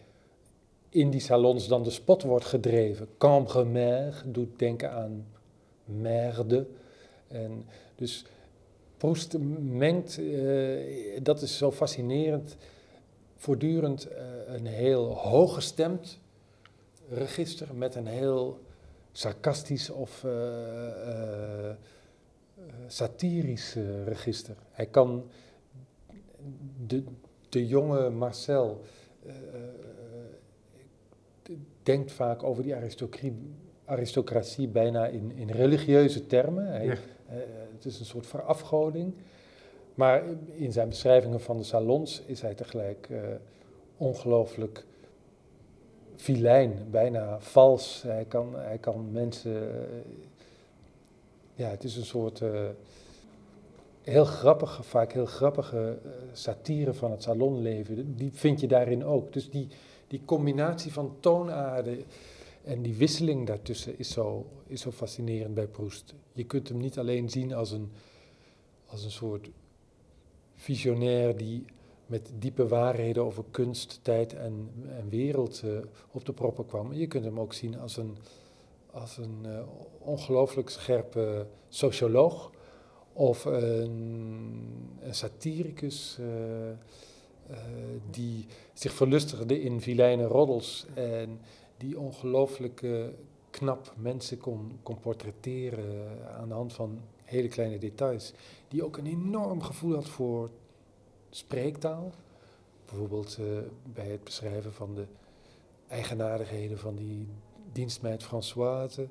[0.90, 3.08] in die salons dan de spot wordt gedreven.
[3.18, 5.26] Cambremer doet denken aan
[5.86, 6.66] merde.
[7.28, 8.26] En dus
[8.98, 12.58] Proest mengt, eh, dat is zo fascinerend,
[13.40, 16.20] voortdurend eh, een heel hooggestemd
[17.10, 18.60] register met een heel
[19.12, 21.76] sarcastisch of eh, eh,
[22.88, 23.76] satirisch
[24.06, 24.56] register.
[24.72, 25.30] Hij kan
[26.88, 27.04] de,
[27.50, 28.82] de jonge Marcel
[31.84, 32.76] denkt vaak over die
[33.86, 36.68] aristocratie, bijna in, in religieuze termen.
[36.68, 36.96] Hij, Ja.
[37.74, 39.14] het is een soort verafgoding.
[40.00, 43.20] Maar in zijn beschrijvingen van de salons is hij tegelijk eh,
[43.98, 44.86] ongelooflijk
[46.16, 48.02] filijn, bijna vals.
[48.02, 49.72] Hij kan, hij kan mensen.
[49.72, 50.00] eh,
[51.56, 52.42] ja, het is een soort.
[52.42, 52.68] eh,
[54.02, 55.98] heel grappige, vaak heel grappige
[56.34, 58.16] satire van het salonleven.
[58.16, 59.34] Die vind je daarin ook.
[59.34, 59.68] Dus die,
[60.08, 62.04] die combinatie van toonaarden
[62.64, 66.14] en die wisseling daartussen is zo, is zo fascinerend bij Proest.
[66.34, 67.92] Je kunt hem niet alleen zien als een,
[68.86, 69.50] als een soort
[70.60, 71.66] visionair die
[72.06, 75.72] met diepe waarheden over kunst, tijd en, en wereld eh,
[76.12, 76.94] op de proppen kwam.
[76.94, 78.18] Je kunt hem ook zien als een,
[78.92, 79.60] als een eh,
[80.00, 82.52] ongelooflijk scherpe socioloog
[83.14, 86.28] of een, een satiricus eh,
[88.10, 91.40] die zich verlustigde in vilijne roddels en
[91.78, 92.86] die ongelooflijk
[93.50, 98.34] knap mensen kon, kon portretteren aan de hand van hele kleine details.
[98.68, 100.50] Die ook een enorm gevoel had voor
[101.30, 102.12] spreektaal.
[102.86, 103.46] Bijvoorbeeld eh,
[103.94, 105.06] bij het beschrijven van de
[105.88, 107.28] eigenaardigheden van die
[107.72, 109.10] dienstmeid Françoise.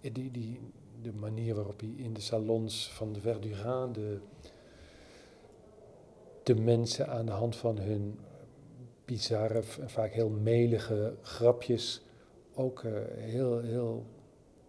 [0.00, 0.60] Eh, Die, die,
[1.02, 4.18] de manier waarop hij in de salons van de Verdurand de,
[6.42, 8.18] de mensen aan de hand van hun
[9.04, 12.02] bizarre en vaak heel melige grapjes
[12.54, 14.06] ook eh, heel, heel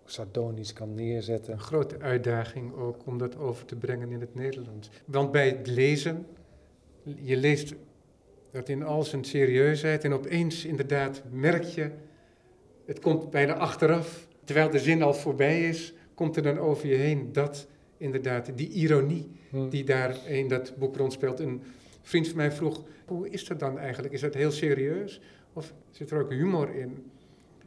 [0.06, 1.54] sardonisch kan neerzetten.
[1.54, 4.90] Een grote uitdaging ook om dat over te brengen in het Nederlands.
[5.06, 6.26] Want bij het lezen,
[7.04, 7.74] je leest
[8.52, 11.90] dat in al zijn serieusheid en opeens inderdaad merk je,
[12.86, 16.96] het komt bijna achteraf, terwijl de zin al voorbij is, komt er dan over je
[16.96, 19.70] heen dat inderdaad die ironie Hm.
[19.70, 21.40] die daar in dat boek rondspeelt.
[21.40, 21.62] Een
[22.02, 24.14] vriend van mij vroeg, hoe is dat dan eigenlijk?
[24.14, 25.22] Is dat heel serieus
[25.54, 27.12] of zit er ook humor in?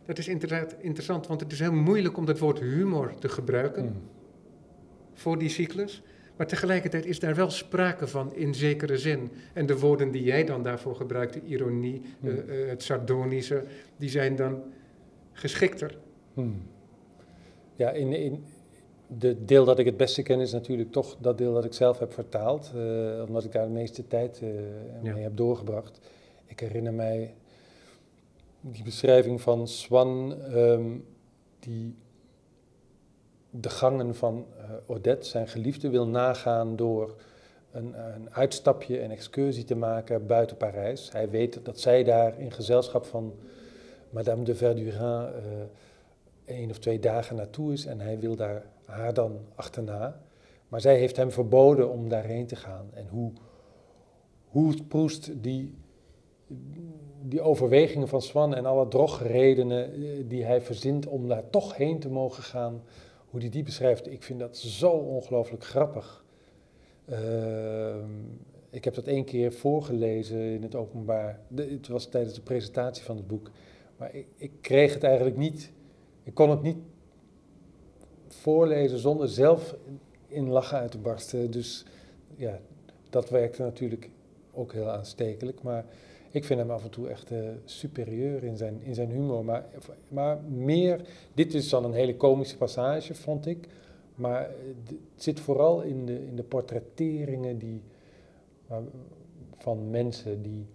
[0.07, 3.85] Dat is inderdaad interessant, want het is heel moeilijk om dat woord humor te gebruiken
[3.85, 3.93] Hm.
[5.15, 6.03] voor die cyclus.
[6.37, 9.31] Maar tegelijkertijd is daar wel sprake van in zekere zin.
[9.53, 12.29] En de woorden die jij dan daarvoor gebruikt, de ironie, Hmm.
[12.31, 13.65] eh, eh, het sardonische,
[13.97, 14.63] die zijn dan
[15.33, 15.99] geschikter.
[16.35, 16.49] Hm.
[17.77, 18.45] Ja, in, in
[19.19, 21.99] de deel dat ik het beste ken is natuurlijk toch dat deel dat ik zelf
[21.99, 24.41] heb vertaald, eh, omdat ik daar de meeste tijd
[25.03, 25.17] mee Ja.
[25.21, 26.01] heb doorgebracht.
[26.47, 27.35] Ik herinner mij
[28.73, 30.99] die beschrijving van Swan, ehm,
[31.59, 31.97] die
[33.51, 37.17] de gangen van eh, Odette, zijn geliefde, wil nagaan door
[37.73, 41.13] een, een uitstapje, een excursie te maken buiten Parijs.
[41.13, 43.35] Hij weet dat zij daar in gezelschap van
[44.11, 45.29] Madame de Verdurin uh,
[46.45, 50.21] één of twee dagen naartoe is en hij wil daar haar dan achterna.
[50.69, 52.91] Maar zij heeft hem verboden om daarheen te gaan.
[52.95, 53.33] En hoe,
[54.45, 55.75] hoe Proest die,
[57.29, 61.99] die overwegingen van Swan en alle drogredenen eh, die hij verzint om daar toch heen
[61.99, 62.83] te mogen gaan,
[63.31, 66.25] hoe hij die beschrijft, ik vind dat zo ongelooflijk grappig.
[67.05, 68.11] Ehm,
[68.71, 71.41] ik heb dat één keer voorgelezen in het openbaar.
[71.55, 73.51] het was tijdens de presentatie van het boek.
[73.97, 75.73] Maar ik, ik, kreeg het eigenlijk niet.
[76.23, 76.79] Ik kon het niet
[78.29, 79.77] voorlezen zonder zelf
[80.27, 81.51] in lachen uit te barsten.
[81.51, 81.85] Dus
[82.37, 82.61] ja,
[83.11, 84.11] dat werkte natuurlijk
[84.53, 85.63] ook heel aanstekelijk.
[85.63, 85.85] Maar
[86.37, 89.45] ik vind hem af en toe echt uh, superieur in zijn, in zijn humor.
[89.45, 89.65] Maar,
[90.09, 91.01] maar meer,
[91.35, 93.69] dit is dan een hele komische passage, vond ik.
[94.15, 94.41] Maar
[94.85, 97.83] het zit vooral in de, in de portretteringen die,
[99.59, 100.67] van mensen die,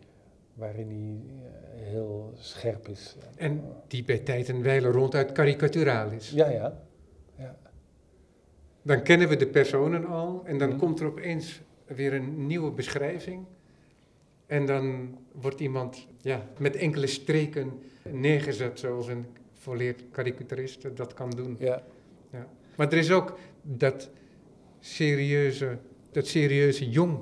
[0.54, 1.36] waarin hij
[1.82, 3.16] eh, heel scherp is.
[3.36, 6.30] En die bij tijd en wijle ronduit karikaturaal is.
[6.30, 6.82] Ja, ja.
[7.38, 7.58] ja.
[8.82, 10.78] Dan kennen we de personen al en dan mhm.
[10.78, 13.46] komt er opeens weer een nieuwe beschrijving.
[14.46, 21.30] En dan wordt iemand ja, met enkele streken neergezet, zoals een volleerd karikaturist dat kan
[21.30, 21.56] doen.
[21.60, 21.84] Ja.
[22.32, 22.48] Ja.
[22.76, 24.10] Maar er is ook dat
[24.80, 25.78] serieuze,
[26.12, 27.20] dat serieuze jong,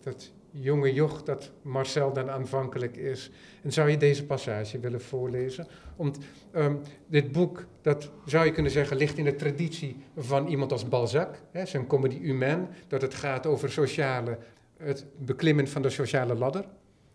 [0.00, 3.30] dat jonge joch dat Marcel dan aanvankelijk is.
[3.62, 5.66] En zou je deze passage willen voorlezen?
[5.96, 6.18] Want
[6.54, 10.88] um, dit boek, dat zou je kunnen zeggen, ligt in de traditie van iemand als
[10.88, 14.38] Balzac, hè, zijn comedie humaine, dat het gaat over sociale,
[14.76, 16.64] het beklimmen van de sociale ladder.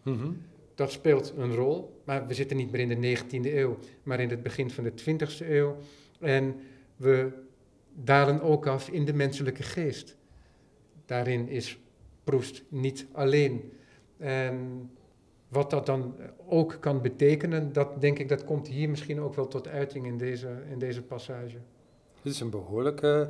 [0.06, 0.32] Mhm.
[0.76, 4.30] Dat speelt een rol, maar we zitten niet meer in de 19e eeuw, maar in
[4.30, 5.78] het begin van de 20e eeuw.
[6.20, 6.56] En
[6.96, 7.32] we
[7.94, 10.18] dalen ook af in de menselijke geest.
[11.06, 11.80] Daarin is
[12.26, 13.74] Proest niet alleen.
[14.18, 14.90] En
[15.48, 16.16] wat dat dan
[16.48, 20.18] ook kan betekenen, dat denk ik, dat komt hier misschien ook wel tot uiting in
[20.18, 21.58] deze, in deze passage.
[22.22, 23.30] Dit is een behoorlijke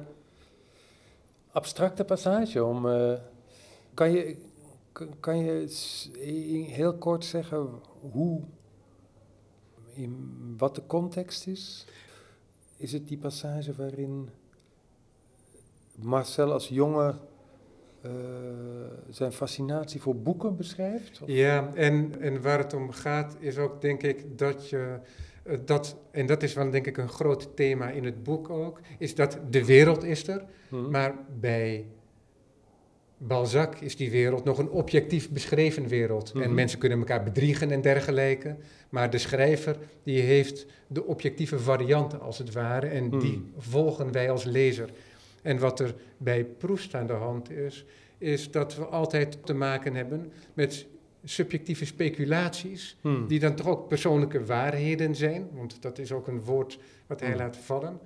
[1.51, 2.63] abstracte passage.
[2.63, 3.13] Om, uh,
[3.93, 4.35] kan, je,
[5.19, 5.67] kan je
[6.67, 7.69] heel kort zeggen
[8.11, 8.41] hoe,
[9.93, 11.85] in wat de context is?
[12.77, 14.29] Is het die passage waarin
[15.95, 17.19] Marcel als jongen
[18.05, 18.11] uh,
[19.09, 21.21] zijn fascinatie voor boeken beschrijft?
[21.25, 24.99] Ja, en, en waar het om gaat is ook denk ik dat je
[25.43, 28.79] uh, dat, en dat is wel denk ik een groot thema in het boek ook,
[28.97, 30.91] is dat de wereld is er, hmm.
[30.91, 31.85] maar bij
[33.17, 36.31] Balzac is die wereld nog een objectief beschreven wereld.
[36.31, 36.53] En hmm.
[36.53, 38.55] mensen kunnen elkaar bedriegen en dergelijke.
[38.89, 42.87] Maar de schrijver die heeft de objectieve varianten als het ware.
[42.87, 43.51] En die hmm.
[43.57, 44.89] volgen wij als lezer.
[45.41, 47.85] En wat er bij Proest aan de hand is,
[48.17, 50.85] is dat we altijd te maken hebben met
[51.23, 53.27] subjectieve speculaties, hmm.
[53.27, 57.29] die dan toch ook persoonlijke waarheden zijn, want dat is ook een woord wat hij
[57.29, 57.37] hmm.
[57.37, 57.99] laat vallen.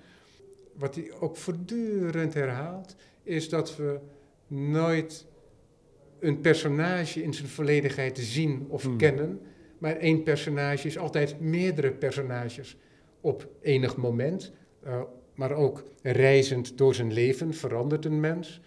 [0.73, 3.99] Wat hij ook voortdurend herhaalt, is dat we
[4.49, 5.25] nooit
[6.19, 8.97] een personage in zijn volledigheid zien of hmm.
[8.97, 9.41] kennen,
[9.77, 12.77] maar één personage is altijd meerdere personages
[13.21, 14.51] op enig moment.
[14.85, 15.01] Uh,
[15.35, 18.61] maar ook reizend door zijn leven verandert een mens.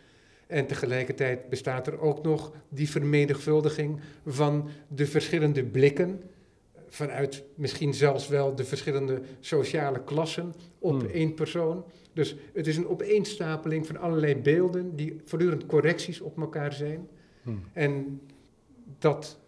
[0.47, 6.23] En tegelijkertijd bestaat er ook nog die vermenigvuldiging van de verschillende blikken,
[6.89, 11.11] vanuit misschien zelfs wel de verschillende sociale klassen op hmm.
[11.11, 11.85] één persoon.
[12.13, 17.09] Dus het is een opeenstapeling van allerlei beelden die voortdurend correcties op elkaar zijn.
[17.43, 17.63] Hmm.
[17.73, 18.21] En
[18.99, 19.39] dat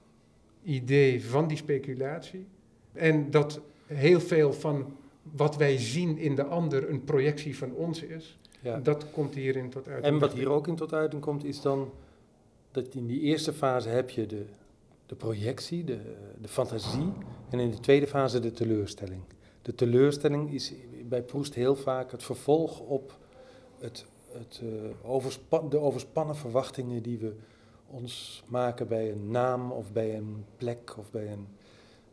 [0.62, 2.46] idee van die speculatie
[2.92, 4.96] en dat heel veel van
[5.32, 8.38] wat wij zien in de ander een projectie van ons is.
[8.60, 8.78] Ja.
[8.78, 10.14] Dat komt hierin tot uiting.
[10.14, 11.92] En wat hier ook in tot uiting komt, is dan
[12.70, 14.44] dat in die eerste fase heb je de,
[15.06, 15.98] de projectie, de,
[16.40, 17.12] de fantasie,
[17.50, 19.20] en in de tweede fase de teleurstelling.
[19.62, 20.72] De teleurstelling is
[21.08, 23.18] bij Proest heel vaak het vervolg op
[23.78, 27.34] het, het, uh, de overspannen verwachtingen die we
[27.86, 31.46] ons maken bij een naam of bij een plek of bij een.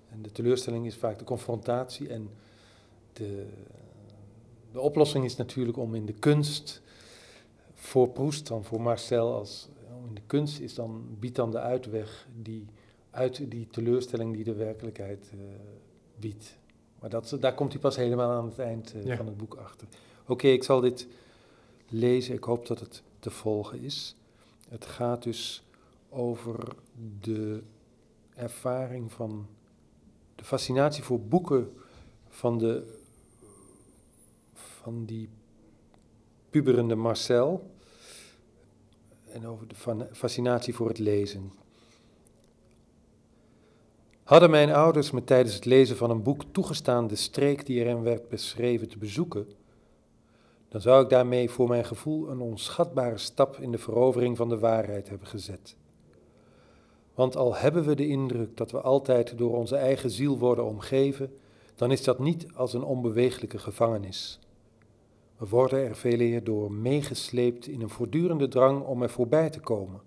[0.09, 2.29] En de teleurstelling is vaak de confrontatie en
[3.13, 3.45] de,
[4.71, 6.81] de oplossing is natuurlijk om in de kunst,
[7.73, 9.69] voor Proest dan, voor Marcel, als,
[10.07, 12.65] in de kunst is dan, biedt dan de uitweg die,
[13.09, 15.41] uit die teleurstelling die de werkelijkheid uh,
[16.19, 16.59] biedt.
[17.01, 19.87] Maar dat, daar komt hij pas helemaal aan het eind uh, van het boek achter.
[20.25, 21.07] Oké, ik zal dit
[21.89, 22.33] lezen.
[22.33, 24.15] Ik hoop dat het te volgen is.
[24.69, 25.63] Het gaat dus
[26.09, 26.75] over
[27.19, 27.63] de
[28.33, 29.47] ervaring van
[30.35, 31.73] de fascinatie voor boeken
[32.29, 32.99] van de
[34.53, 35.29] van die
[36.49, 37.71] puberende Marcel
[39.31, 41.51] en over de fascinatie voor het lezen.
[44.31, 48.01] Hadden mijn ouders me tijdens het lezen van een boek toegestaan de streek die erin
[48.01, 49.47] werd beschreven te bezoeken,
[50.69, 54.59] dan zou ik daarmee voor mijn gevoel een onschatbare stap in de verovering van de
[54.59, 55.75] waarheid hebben gezet.
[57.13, 61.37] Want al hebben we de indruk dat we altijd door onze eigen ziel worden omgeven,
[61.75, 64.39] dan is dat niet als een onbeweeglijke gevangenis.
[65.37, 69.59] We worden er veel eer door meegesleept in een voortdurende drang om er voorbij te
[69.59, 70.01] komen,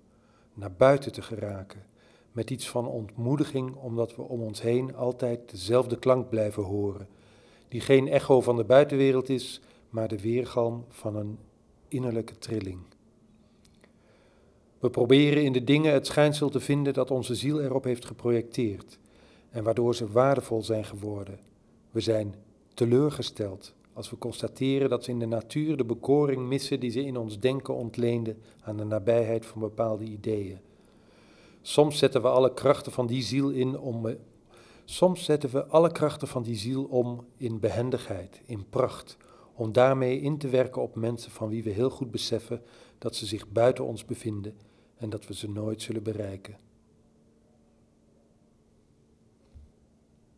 [0.55, 1.93] naar buiten te geraken,
[2.35, 7.09] met iets van ontmoediging omdat we om ons heen altijd dezelfde klank blijven horen,
[7.69, 11.39] die geen echo van de buitenwereld is, maar de weergalm van een
[11.89, 12.79] innerlijke trilling.
[14.79, 18.99] We proberen in de dingen het schijnsel te vinden dat onze ziel erop heeft geprojecteerd
[19.51, 21.39] en waardoor ze waardevol zijn geworden.
[21.91, 22.35] We zijn
[22.75, 27.17] teleurgesteld als we constateren dat ze in de natuur de bekoring missen die ze in
[27.17, 30.59] ons denken ontleenden aan de nabijheid van bepaalde ideeën.
[31.67, 34.17] Soms zetten we alle krachten van die ziel in om
[34.85, 39.17] soms zetten we alle krachten van die ziel om in behendigheid, in pracht,
[39.55, 42.63] om daarmee in te werken op mensen van wie we heel goed beseffen
[42.99, 44.57] dat ze zich buiten ons bevinden
[44.97, 46.59] en dat we ze nooit zullen bereiken.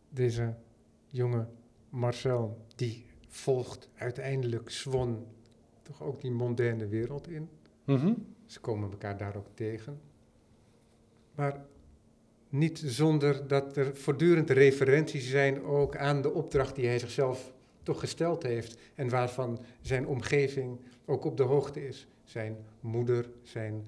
[0.09, 0.55] Deze
[1.07, 1.47] jonge
[1.89, 5.25] Marcel, die volgt uiteindelijk Swan
[5.81, 7.49] toch ook die mondaine wereld in.
[7.83, 8.13] Mhm.
[8.45, 10.06] Ze komen elkaar daar ook tegen.
[11.37, 11.65] Maar
[12.49, 17.99] niet zonder dat er voortdurend referenties zijn ook aan de opdracht die hij zichzelf toch
[17.99, 22.07] gesteld heeft en waarvan zijn omgeving ook op de hoogte is.
[22.23, 23.85] Zijn moeder, zijn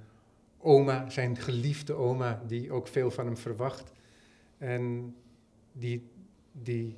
[0.58, 3.92] oma, zijn geliefde oma, die ook veel van hem verwacht.
[4.58, 5.16] En
[5.72, 6.10] die,
[6.52, 6.96] die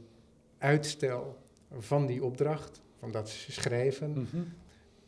[0.58, 1.38] uitstel
[1.78, 4.44] van die opdracht, van dat schrijven, Mhm.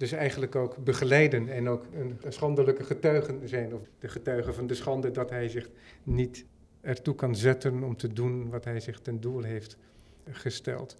[0.04, 4.74] Dus eigenlijk ook begeleiden en ook een schandelijke getuigen zijn, of de getuigen van de
[4.74, 5.70] schande dat hij zich
[6.04, 6.46] niet
[6.82, 9.78] ertoe kan zetten om te doen wat hij zich ten doel heeft
[10.30, 10.96] gesteld.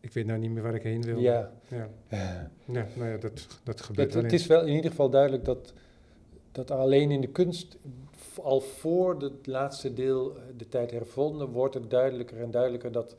[0.00, 1.18] Ik weet nou niet meer waar ik heen wil.
[1.18, 1.52] Ja.
[1.68, 1.88] ja.
[2.08, 2.50] Ja.
[2.64, 5.72] Ja, nou ja, dat, dat gebeurt Het, het is wel in ieder geval duidelijk dat,
[6.52, 7.78] dat alleen in de kunst,
[8.42, 13.16] al voor het laatste deel eh, de tijd hervonden, wordt het duidelijker en duidelijker dat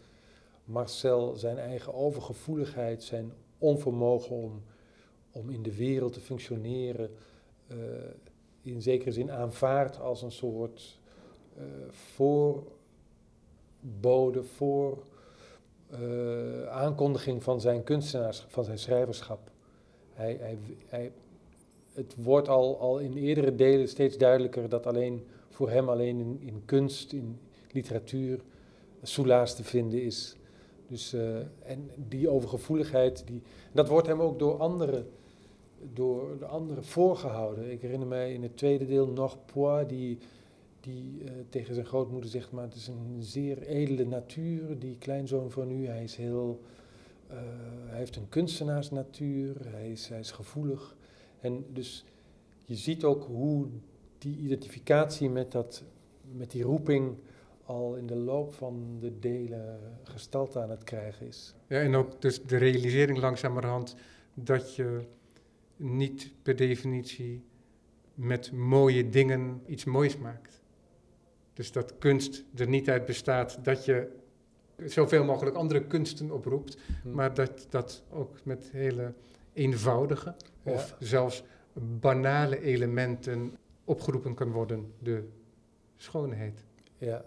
[0.65, 3.31] Marcel zijn eigen overgevoeligheid, zijn
[3.63, 4.61] onvermogen om,
[5.31, 7.11] om in de wereld te functioneren,
[7.67, 7.77] eh,
[8.61, 10.99] in zekere zin aanvaardt als een soort
[11.57, 11.63] eh
[13.81, 15.03] voorbode, voor
[15.89, 19.51] eh, aankondiging van zijn kunstenaars, van zijn schrijverschap.
[20.13, 21.11] Hij, hij, hij,
[21.93, 26.37] het wordt al, al in eerdere delen steeds duidelijker dat alleen voor hem alleen in,
[26.41, 27.39] in kunst, in
[27.71, 28.39] literatuur,
[29.01, 30.35] soelaas te vinden is.
[30.87, 33.41] Dus, eh, en die overgevoeligheid, die,
[33.71, 35.07] dat wordt hem ook door anderen,
[35.93, 37.71] door de anderen voorgehouden.
[37.71, 39.37] Ik herinner mij in het tweede deel nog
[39.87, 40.17] die,
[40.79, 45.51] die eh, tegen zijn grootmoeder zegt, maar het is een zeer edele natuur, die kleinzoon
[45.51, 46.59] van u, hij is heel...
[47.27, 47.37] eh,
[47.85, 50.95] hij heeft een kunstenaarsnatuur, hij is, hij is gevoelig.
[51.39, 52.05] En dus
[52.65, 53.67] je ziet ook hoe
[54.17, 55.83] die identificatie met, dat,
[56.37, 57.15] met die roeping
[57.73, 61.55] al in de loop van de delen gestalte aan het krijgen is.
[61.67, 63.95] Ja, en ook dus de realisering langzamerhand
[64.33, 65.01] dat je
[65.75, 67.43] niet per definitie
[68.13, 70.61] met mooie dingen iets moois maakt.
[71.53, 74.07] Dus dat kunst er niet uit bestaat dat je
[74.85, 77.11] zoveel mogelijk andere kunsten oproept, Hm.
[77.11, 79.13] maar dat dat ook met hele
[79.53, 80.71] eenvoudige Ja.
[80.71, 81.43] of zelfs
[81.99, 84.93] banale elementen opgeroepen kan worden.
[84.99, 85.23] De
[85.97, 86.63] schoonheid.
[86.97, 87.23] Ja.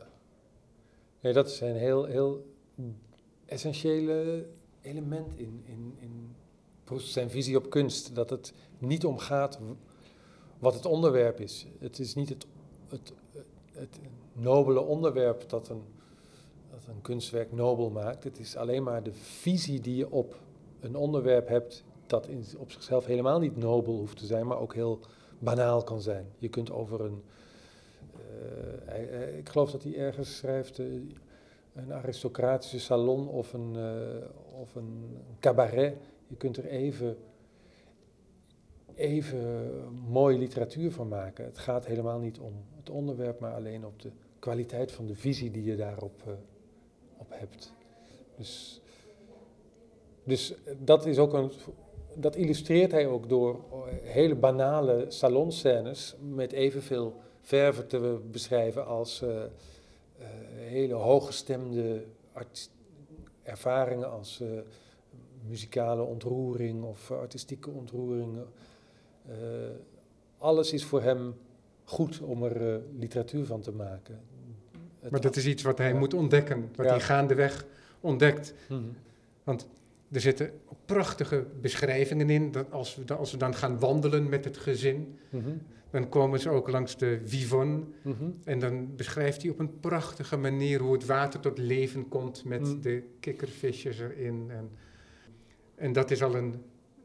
[1.27, 2.47] Nee, dat is een heel, heel
[3.47, 4.47] essentiële
[4.81, 6.37] element in, in, in
[6.99, 8.15] zijn visie op kunst.
[8.15, 9.73] Dat het niet omgaat w-
[10.59, 11.67] wat het onderwerp is.
[11.79, 12.47] Het is niet het,
[12.89, 13.13] het,
[13.73, 13.99] het
[14.33, 15.83] nobele onderwerp dat een,
[16.71, 18.25] dat een kunstwerk nobel maakt.
[18.25, 20.37] Het is alleen maar de visie die je op
[20.81, 24.75] een onderwerp hebt dat in, op zichzelf helemaal niet nobel hoeft te zijn, maar ook
[24.75, 25.01] heel
[25.39, 26.27] banaal kan zijn.
[26.39, 27.23] Je kunt over een
[28.85, 30.87] hij- ik geloof dat hij ergens schrijft eh,
[31.75, 35.95] een aristocratische salon of een, eh, of een cabaret.
[36.27, 37.17] Je kunt er even,
[38.95, 39.39] even
[40.09, 41.45] mooie literatuur van maken.
[41.45, 45.51] Het gaat helemaal niet om het onderwerp, maar alleen op de kwaliteit van de visie
[45.51, 46.33] die je daarop eh,
[47.17, 47.73] op hebt.
[48.37, 48.81] Dus,
[50.25, 51.51] dus dat is ook een.
[52.19, 53.61] Dat illustreert hij ook door
[54.03, 57.15] hele banale salonscènes met evenveel
[57.47, 59.49] verven te beschrijven als eh, eh,
[60.57, 62.05] hele hooggestemde
[63.43, 64.49] ervaringen als eh,
[65.49, 68.37] muzikale ontroering of artistieke ontroering.
[69.27, 69.35] Eh,
[70.39, 71.35] alles is voor hem
[71.85, 74.21] goed om er literatuur van te maken.
[75.01, 75.99] het Maar dat is iets wat hij Ja.
[75.99, 76.93] moet ontdekken, wat Ja.
[76.93, 77.67] hij gaandeweg
[78.01, 78.55] ontdekt.
[78.69, 78.83] Mhm.
[80.13, 80.51] Er zitten
[80.85, 82.53] prachtige beschrijvingen in.
[82.53, 85.51] Dat als, we, als we dan gaan wandelen met het gezin, Mhm.
[85.91, 87.83] Dan komen ze ook langs de Vivonne.
[88.03, 88.31] Mhm.
[88.45, 92.61] En dan beschrijft hij op een prachtige manier hoe het water tot leven komt met
[92.61, 92.81] Mm.
[92.81, 94.47] de kikkervisjes erin.
[94.51, 94.71] En,
[95.75, 96.63] en dat is al een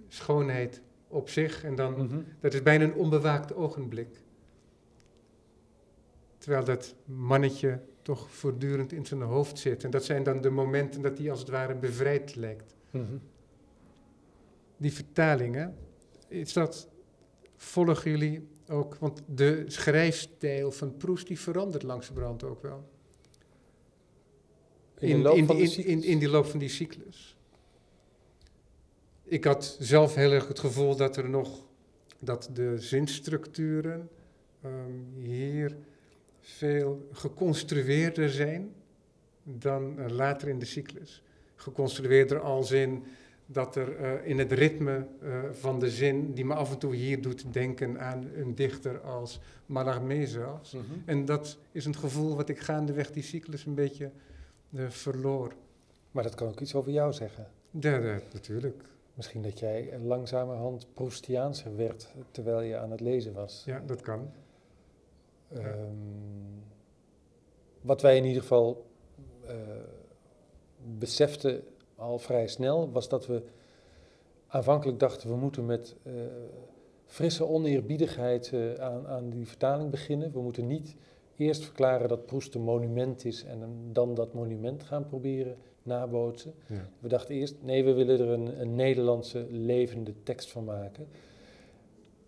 [0.07, 1.63] schoonheid op zich.
[1.63, 2.19] En dan, Mhm.
[2.39, 4.21] dat is bijna een onbewaakt ogenblik.
[6.37, 9.83] Terwijl dat mannetje toch voortdurend in zijn hoofd zit.
[9.83, 12.75] En dat zijn dan de momenten dat hij als het ware bevrijd lijkt.
[12.91, 13.05] Mhm.
[14.77, 15.75] Die vertalingen,
[16.27, 16.89] is dat,
[17.55, 18.95] volgen jullie ook?
[18.95, 22.89] Want de schrijfstijl van Proest die verandert langzamerhand ook wel.
[24.99, 25.85] In de loop in, in, cyclus?
[25.85, 27.35] in, in die loop van die cyclus.
[29.23, 31.65] Ik had zelf heel erg het gevoel dat er nog,
[32.19, 34.09] dat de zinstructuren
[34.61, 34.73] ehm,
[35.15, 35.77] hier
[36.39, 38.73] veel geconstrueerder zijn
[39.43, 41.23] dan eh, later in de cyclus.
[41.55, 43.03] Geconstrueerder als in
[43.51, 46.95] dat er eh, in het ritme eh, van de zin, die me af en toe
[46.95, 50.73] hier doet denken aan een dichter als Mallarmé zelfs.
[50.73, 50.83] Mhm.
[51.05, 54.11] En dat is een gevoel wat ik gaandeweg die cyclus een beetje
[54.75, 55.53] eh, verloor.
[56.11, 57.47] Maar dat kan ook iets over jou zeggen.
[57.79, 58.83] Ja, ja, natuurlijk.
[59.13, 63.63] Misschien dat jij langzamerhand Proustiaanser werd terwijl je aan het lezen was.
[63.65, 64.31] Ja, dat kan.
[65.53, 65.95] Ehm,
[67.81, 68.89] wat wij in ieder geval
[70.97, 71.63] beseften
[72.01, 73.43] al vrij snel, was dat we
[74.47, 76.13] aanvankelijk dachten we moeten met eh,
[77.05, 80.31] frisse oneerbiedigheid eh, aan, aan die vertaling beginnen.
[80.31, 80.95] We moeten niet
[81.37, 86.53] eerst verklaren dat Proest een monument is en dan dat monument gaan proberen nabootsen.
[86.67, 86.89] Ja.
[86.99, 91.07] We dachten eerst, nee, we willen er een, een Nederlandse levende tekst van maken.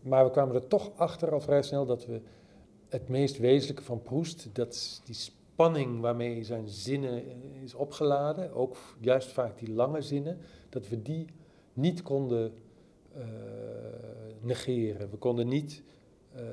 [0.02, 2.22] Maar we kwamen er toch achter al vrij snel dat we
[2.90, 5.16] het meest wezenlijke van Proest, dat is die
[5.54, 10.38] spanning waarmee zijn zinnen eh, is opgeladen, ook juist vaak die lange zinnen,
[10.70, 11.26] dat we die
[11.74, 12.54] niet konden
[13.14, 13.24] eh,
[14.40, 15.10] negeren.
[15.10, 15.84] We konden niet
[16.36, 16.44] eh,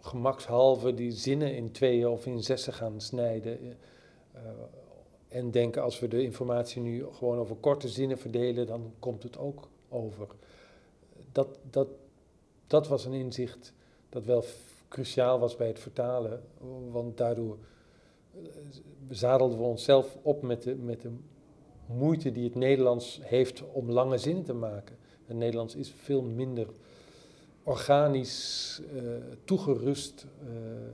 [0.00, 3.58] gemakshalve die zinnen in tweeën of in zessen gaan snijden.
[5.28, 9.38] en denken als we de informatie nu gewoon over korte zinnen verdelen, dan komt het
[9.38, 10.26] ook over.
[11.32, 11.88] Dat, dat,
[12.66, 13.72] dat was een inzicht
[14.08, 14.44] dat wel
[14.88, 16.42] cruciaal was bij het vertalen,
[16.90, 17.58] want daardoor
[19.08, 21.10] zadelden we onszelf op met de, met de
[21.86, 24.96] moeite die het Nederlands heeft om lange zinnen te maken.
[25.24, 26.66] Het Nederlands is veel minder
[27.62, 29.02] organisch eh,
[29.44, 30.48] toegerust, eh,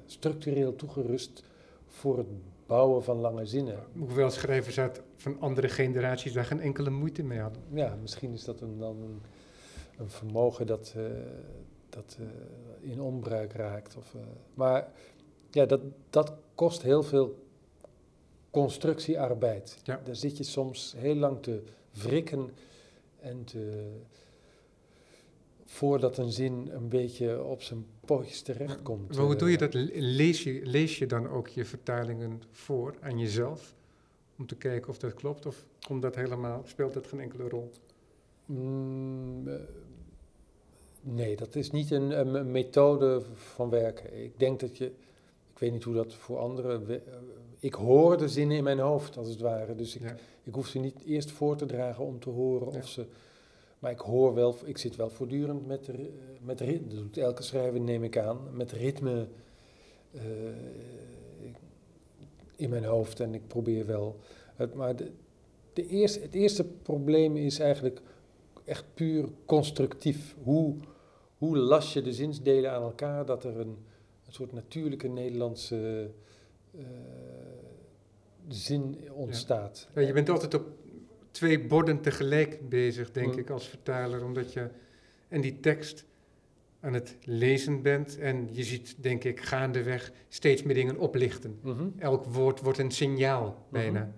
[0.06, 1.44] structureel toegerust
[1.86, 2.26] voor het
[2.66, 3.78] bouwen van lange zinnen.
[3.98, 7.62] Hoewel schrijvers uit van andere generaties daar geen enkele moeite mee hadden.
[7.72, 9.22] Ja, misschien is dat een, dan een,
[9.98, 11.04] een vermogen dat, eh,
[11.88, 13.96] dat eh, in onbruik raakt.
[13.96, 14.20] Of, eh,
[14.54, 14.88] maar
[15.52, 15.80] ja, dat,
[16.10, 17.38] dat kost heel veel
[18.50, 19.78] constructiearbeid.
[19.84, 20.00] Ja.
[20.04, 22.50] Daar zit je soms heel lang te wrikken
[23.20, 23.90] en te,
[25.64, 29.08] voordat een zin een beetje op zijn pootjes terechtkomt.
[29.14, 29.74] Maar hoe Eh, doe je dat?
[29.94, 33.74] Lees je, lees je dan ook je vertalingen voor aan jezelf?
[34.38, 35.46] Om te kijken of dat klopt?
[35.46, 37.70] Of komt dat helemaal, speelt dat geen enkele rol?
[38.46, 39.54] Mm, eh,
[41.00, 44.22] nee, dat is niet een, een- methode van werken.
[44.24, 44.92] Ik denk dat je,
[45.62, 47.02] weet niet hoe dat voor anderen,
[47.58, 49.74] ik hoor de zinnen in mijn hoofd als het ware.
[49.74, 50.16] Dus ik, Ja.
[50.42, 52.78] ik hoef ze niet eerst voor te dragen om te horen Ja.
[52.78, 53.06] of ze,
[53.78, 55.88] maar ik hoor wel, ik zit wel voortdurend met,
[56.40, 59.26] met ritme, dat doet elke schrijver neem ik aan, met ritme
[60.12, 60.22] eh,
[62.56, 64.16] in mijn hoofd en ik probeer wel,
[64.54, 65.10] het, maar de,
[65.72, 68.00] de eerste, het eerste probleem is eigenlijk
[68.64, 70.36] echt puur constructief.
[70.42, 70.74] Hoe,
[71.38, 73.76] hoe las je de zinsdelen aan elkaar dat er een,
[74.32, 76.10] een soort natuurlijke Nederlandse
[76.78, 76.82] eh,
[78.48, 79.88] zin ontstaat?
[79.94, 80.66] Ja, je bent altijd op
[81.30, 83.38] twee borden tegelijk bezig, denk Mm.
[83.38, 84.24] ik, als vertaler.
[84.24, 84.68] Omdat je
[85.28, 86.04] en die tekst
[86.80, 88.18] aan het lezen bent.
[88.18, 91.58] En je ziet, denk ik, gaandeweg steeds meer dingen oplichten.
[91.62, 91.88] Mhm.
[91.98, 94.00] Elk woord wordt een signaal bijna.
[94.00, 94.10] Mhm.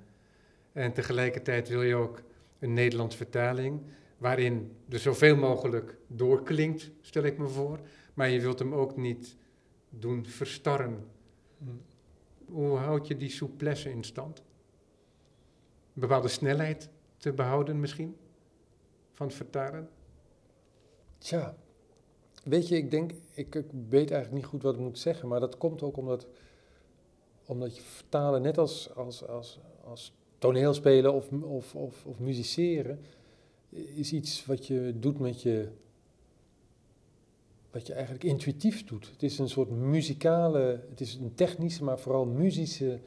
[0.73, 2.23] En tegelijkertijd wil je ook
[2.59, 3.81] een Nederlands vertaling.
[4.19, 7.81] Waarin er zoveel mogelijk doorklinkt, stel ik me voor.
[8.15, 9.37] Maar je wilt hem ook niet
[9.99, 11.05] doen verstarren.
[12.47, 14.39] Hoe houd je die souplesse in stand?
[15.95, 18.17] Een bepaalde snelheid te behouden misschien?
[19.13, 19.89] Van vertalen?
[21.19, 21.57] Tja,
[22.45, 25.41] weet je, ik denk, ik, ik weet eigenlijk niet goed wat ik moet zeggen, maar
[25.41, 26.27] dat komt ook omdat,
[27.47, 33.01] omdat je vertalen, net als, als, als, als toneelspelen of, of, of, of musiceren,
[33.71, 35.69] is iets wat je doet met je
[37.75, 39.11] wat je eigenlijk intuïtief doet.
[39.11, 42.99] Het is een soort muzikale, het is een technische, maar vooral muzische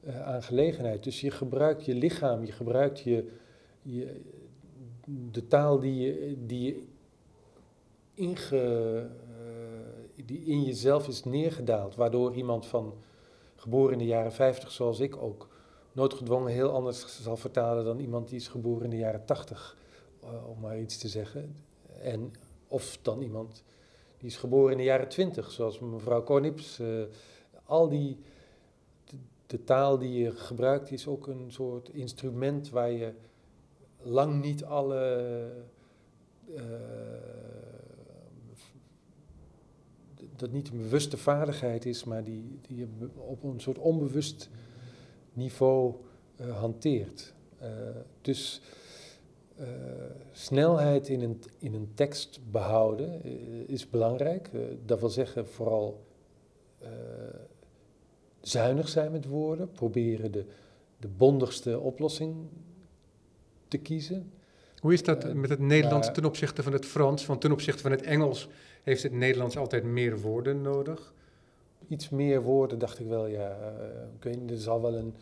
[0.00, 1.04] uh, aangelegenheid.
[1.04, 3.30] Dus je gebruikt je lichaam, je gebruikt je,
[3.82, 4.20] je
[5.30, 6.88] de taal die je, die
[8.14, 9.02] uh,
[10.24, 12.94] die in jezelf is neergedaald, waardoor iemand van
[13.56, 15.48] geboren in de jaren 50, zoals ik ook,
[15.92, 19.76] noodgedwongen heel anders zal vertalen dan iemand die is geboren in de jaren 80,
[20.24, 21.56] uh, eh, om maar iets te zeggen.
[22.02, 22.32] En,
[22.68, 23.62] of dan iemand
[24.18, 26.78] die is geboren in de jaren 20, zoals mevrouw Konips.
[26.78, 27.02] Uh,
[27.64, 28.18] al die,
[29.46, 33.12] de, taal die je gebruikt is ook een soort instrument waar je
[34.02, 35.52] lang niet alle.
[36.48, 36.62] Uh,
[40.36, 44.48] dat niet een bewuste vaardigheid is, maar die, die je op een soort onbewust
[45.32, 45.94] niveau
[46.40, 47.34] uh, hanteert.
[48.20, 48.60] Dus
[49.60, 49.66] uh,
[50.32, 53.22] snelheid in een, in een tekst behouden
[53.68, 54.50] is belangrijk.
[54.84, 56.06] dat wil zeggen vooral
[58.40, 60.44] zuinig zijn met woorden, proberen de,
[60.98, 62.36] de bondigste oplossing
[63.68, 64.32] te kiezen.
[64.78, 67.26] Hoe is dat met het Nederlands ten opzichte van het Frans?
[67.26, 68.48] Want ten opzichte van het Engels
[68.82, 71.12] heeft het Nederlands altijd meer woorden nodig?
[71.88, 73.56] Iets meer woorden, dacht ik wel, ja.
[74.16, 75.14] ik weet, er zal wel een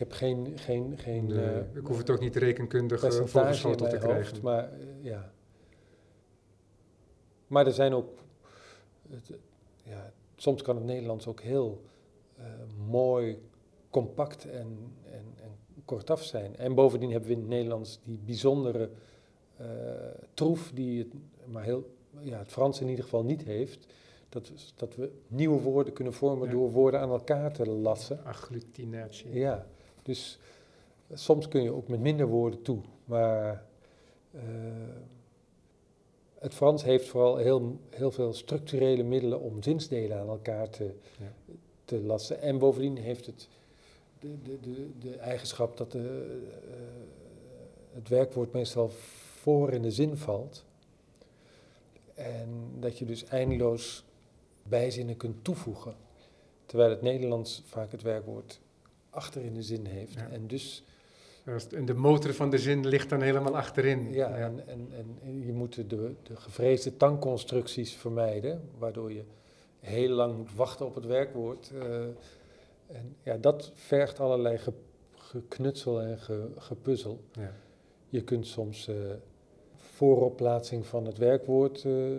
[0.00, 0.58] heb geen...
[0.58, 4.30] geen, geen nee, uh, ik hoef het ook niet rekenkundig voorgeschoteld te krijgen.
[4.30, 5.32] Hoofd, maar uh, ja.
[7.46, 8.08] Maar er zijn ook...
[9.08, 9.32] Het,
[9.82, 11.82] ja, soms kan het Nederlands ook heel
[12.88, 13.42] mooi,
[13.90, 16.56] compact en, en, en, kortaf zijn.
[16.56, 18.90] En bovendien hebben we in het Nederlands die bijzondere
[20.34, 23.86] troef die het, maar heel, ja, het Frans in ieder geval niet heeft
[24.30, 26.52] dat, dat we nieuwe woorden kunnen vormen ja.
[26.52, 28.24] door woorden aan elkaar te lassen.
[28.24, 29.32] Agglutinatie.
[29.32, 29.66] Ja,
[30.10, 30.38] dus
[31.14, 32.78] soms kun je ook met minder woorden toe.
[33.04, 33.64] Maar
[34.34, 34.40] uh,
[36.38, 41.32] het Frans heeft vooral heel, heel veel structurele middelen om zinsdelen aan elkaar te, ja.
[41.84, 42.40] te lassen.
[42.40, 43.48] En bovendien heeft het
[44.18, 46.38] de, de, de, de eigenschap dat de,
[46.68, 46.74] uh,
[47.92, 48.88] het werkwoord meestal
[49.40, 50.64] voor in de zin valt.
[52.14, 52.48] En
[52.78, 54.04] dat je dus eindeloos
[54.62, 55.94] bijzinnen kunt toevoegen.
[56.66, 58.60] Terwijl het Nederlands vaak het werkwoord
[59.10, 60.16] achter in de zin heeft.
[60.30, 60.84] En dus...
[61.70, 64.12] En de motor van de zin ligt dan helemaal achterin.
[64.12, 64.88] Ja, En, en,
[65.22, 69.22] en je moet de, de gevreesde tankconstructies vermijden, waardoor je
[69.80, 71.70] heel lang moet wachten op het werkwoord.
[71.74, 72.02] Uh,
[72.86, 74.72] en ja, dat vergt allerlei ge,
[75.14, 77.20] geknutsel en ge, gepuzzel.
[77.32, 77.52] Ja.
[78.08, 78.96] Je kunt soms uh,
[79.74, 82.16] vooropplaatsing van het werkwoord uh,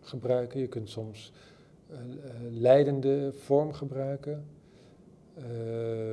[0.00, 0.60] gebruiken.
[0.60, 1.32] Je kunt soms
[2.50, 4.44] leidende vorm gebruiken.
[5.38, 6.10] Uh,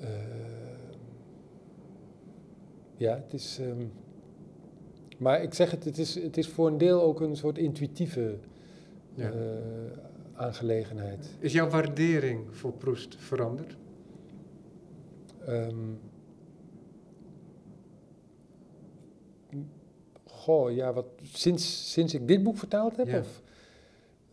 [0.00, 0.08] uh,
[2.96, 3.58] ja, het is.
[3.58, 3.92] Um,
[5.18, 8.38] maar ik zeg het, het is, het is voor een deel ook een soort intuïtieve
[9.14, 9.32] ja.
[9.32, 9.40] uh,
[10.32, 11.36] aangelegenheid.
[11.38, 13.76] Is jouw waardering voor Proest veranderd?
[15.48, 15.98] Um,
[20.24, 23.06] goh, ja, wat, sinds, sinds ik dit boek vertaald heb?
[23.06, 23.18] Ja.
[23.18, 23.42] Of,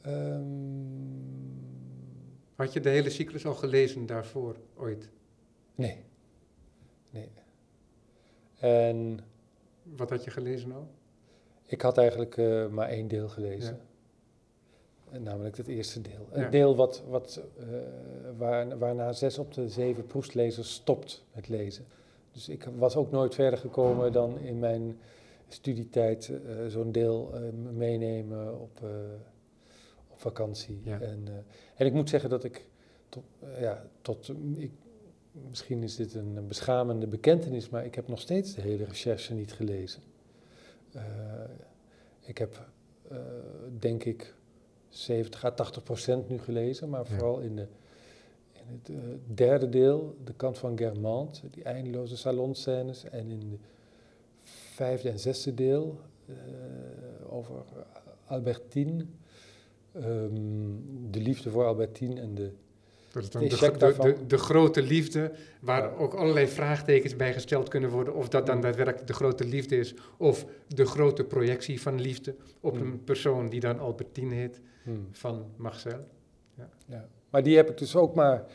[0.07, 1.40] um,
[2.61, 5.09] had je de hele cyclus al gelezen daarvoor ooit?
[5.75, 6.03] Nee.
[7.09, 7.29] Nee.
[8.59, 9.19] En...
[9.83, 10.87] Wat had je gelezen al?
[11.65, 13.79] Ik had eigenlijk uh, maar één deel gelezen.
[15.11, 15.17] Ja.
[15.17, 16.27] Namelijk het eerste deel.
[16.33, 16.39] Ja.
[16.39, 17.65] Het deel wat, wat, uh,
[18.37, 21.85] waar, waarna zes op de zeven proestlezers stopt met lezen.
[22.31, 24.99] Dus ik was ook nooit verder gekomen dan in mijn
[25.47, 27.33] studietijd uh, zo'n deel
[27.73, 28.81] meenemen op
[30.21, 30.81] vakantie.
[30.83, 30.99] Ja.
[30.99, 31.33] En, uh,
[31.75, 32.67] en ik moet zeggen dat ik
[33.09, 34.71] tot, uh, ja, tot ik,
[35.31, 39.33] misschien is dit een, een, beschamende bekentenis, maar ik heb nog steeds de hele recherche
[39.33, 40.01] niet gelezen.
[40.95, 41.01] Uh,
[42.19, 42.69] ik heb,
[43.79, 44.35] denk ik,
[44.89, 47.67] 70 à 80 procent nu gelezen, maar vooral in, de,
[48.51, 48.91] in het
[49.37, 53.57] derde deel, de kant van Germant, die eindeloze salonscènes, en in de
[54.73, 55.99] vijfde en zesde deel
[57.29, 57.63] over
[58.25, 59.05] Albertine
[59.95, 62.51] um, de liefde voor Albertine en de.
[63.11, 65.31] Dat is dan de, de, de, de, grote liefde,
[65.61, 65.95] waar ja.
[65.97, 68.15] ook allerlei vraagtekens bij gesteld kunnen worden.
[68.15, 68.61] Of dat dan mm.
[68.61, 72.81] daadwerkelijk de grote liefde is, of de grote projectie van liefde op mm.
[72.81, 75.07] een persoon die dan Albertine heet, mm.
[75.11, 76.07] van Marcel.
[76.55, 76.69] Ja.
[76.85, 77.07] ja.
[77.29, 78.45] Maar die heb ik dus ook maar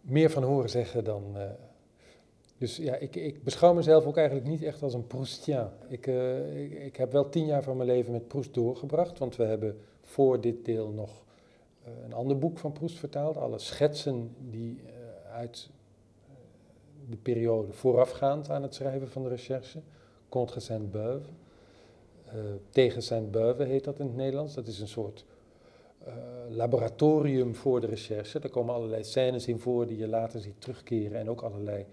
[0.00, 1.32] meer van horen zeggen dan.
[1.36, 1.42] Uh,
[2.58, 5.68] dus ja, ik, ik, beschouw mezelf ook eigenlijk niet echt als een Proustien.
[5.88, 9.36] Ik, uh, ik, ik, heb wel tien jaar van mijn leven met Proust doorgebracht, want
[9.36, 9.78] we hebben
[10.12, 11.24] voor dit deel nog
[11.86, 13.36] uh, een ander boek van Proust vertaald.
[13.36, 15.70] Alle schetsen die uh, uit
[17.08, 19.80] de periode voorafgaand aan het schrijven van de recherche,
[20.28, 21.28] Contre Saint-Beuve.
[22.70, 24.54] tegen Saint-Beuve heet dat in het Nederlands.
[24.54, 25.24] Dat is een soort
[26.48, 28.38] laboratorium voor de recherche.
[28.38, 31.86] Daar komen allerlei scènes in voor die je later ziet terugkeren en ook allerlei,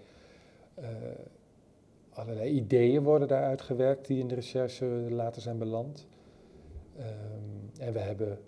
[2.12, 6.06] allerlei ideeën worden daar uitgewerkt die in de recherche later zijn beland.
[6.98, 7.49] Um,
[7.80, 8.38] en we hebben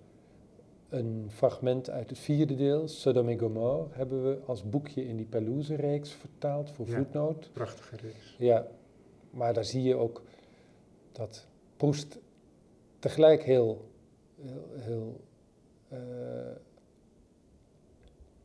[0.88, 5.26] een fragment uit het vierde deel, Sodom en Gomorre, hebben we als boekje in die
[5.26, 7.50] Pelouse-reeks vertaald voor ja, voetnoot.
[7.52, 8.34] Prachtige reeks.
[8.38, 8.66] Ja,
[9.30, 10.22] maar daar zie je ook
[11.12, 12.18] dat Proest
[12.98, 13.90] tegelijk heel,
[14.40, 15.20] heel, heel
[15.92, 15.98] uh,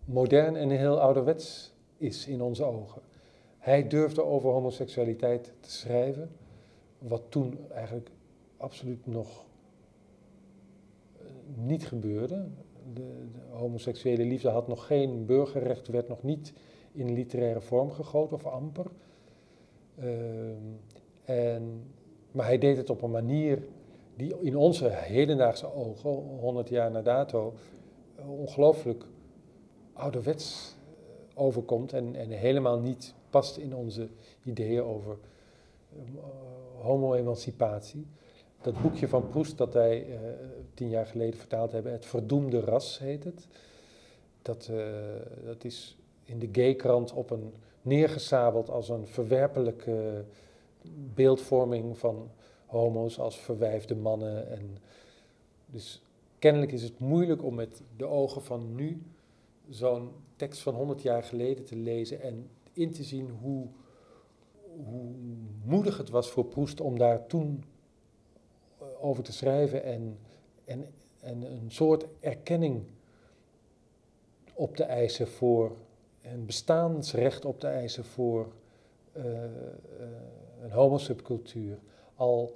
[0.05, 3.01] modern en heel ouderwets is in onze ogen.
[3.57, 6.31] Hij durfde over homoseksualiteit te schrijven,
[6.97, 8.09] wat toen eigenlijk
[8.57, 9.46] absoluut nog eh,
[11.55, 12.47] niet gebeurde.
[12.93, 16.53] De, de, homoseksuele liefde had nog geen burgerrecht, werd nog niet
[16.91, 18.85] in literaire vorm gegoten of amper.
[19.99, 20.05] Uh,
[21.23, 21.83] en,
[22.31, 23.67] maar hij deed het op een manier
[24.15, 27.53] die in onze hedendaagse ogen, 100 jaar na dato,
[28.25, 29.05] ongelooflijk
[29.93, 30.75] ouderwets
[31.35, 34.09] eh, overkomt en, en helemaal niet past in onze
[34.43, 35.17] ideeën over
[35.95, 36.21] uh,
[36.81, 38.07] homo-emancipatie.
[38.67, 40.15] Dat boekje van Proest dat wij uh,
[40.73, 43.47] tien jaar geleden vertaald hebben, Het Verdoemde Ras heet het.
[44.41, 44.85] Dat, uh,
[45.45, 50.23] dat is in de gaykrant op een neergesabeld als een verwerpelijke
[51.13, 52.29] beeldvorming van
[52.65, 54.49] homo's als verwijfde mannen.
[54.49, 54.77] En
[55.65, 56.01] dus
[56.39, 59.01] kennelijk is het moeilijk om met de ogen van nu
[59.69, 63.67] zo'n tekst van 100 jaar geleden te lezen en in te zien hoe,
[64.85, 65.11] hoe
[65.63, 67.76] moedig het was voor Proest om daar toen eh,
[69.01, 70.17] over te schrijven en,
[70.65, 70.85] en,
[71.19, 72.83] en een soort erkenning
[74.53, 75.75] op te eisen voor,
[76.21, 78.53] een bestaansrecht op te eisen voor
[79.17, 79.39] uh, uh,
[80.61, 81.79] een homosubcultuur.
[82.15, 82.55] Al,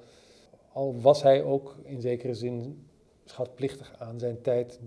[0.71, 2.87] al was hij ook in zekere zin
[3.25, 4.79] schatplichtig aan zijn tijd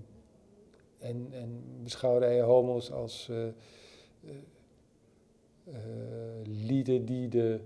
[0.98, 3.46] en, en beschouwde hij homo's als uh,
[6.44, 7.60] lieden die de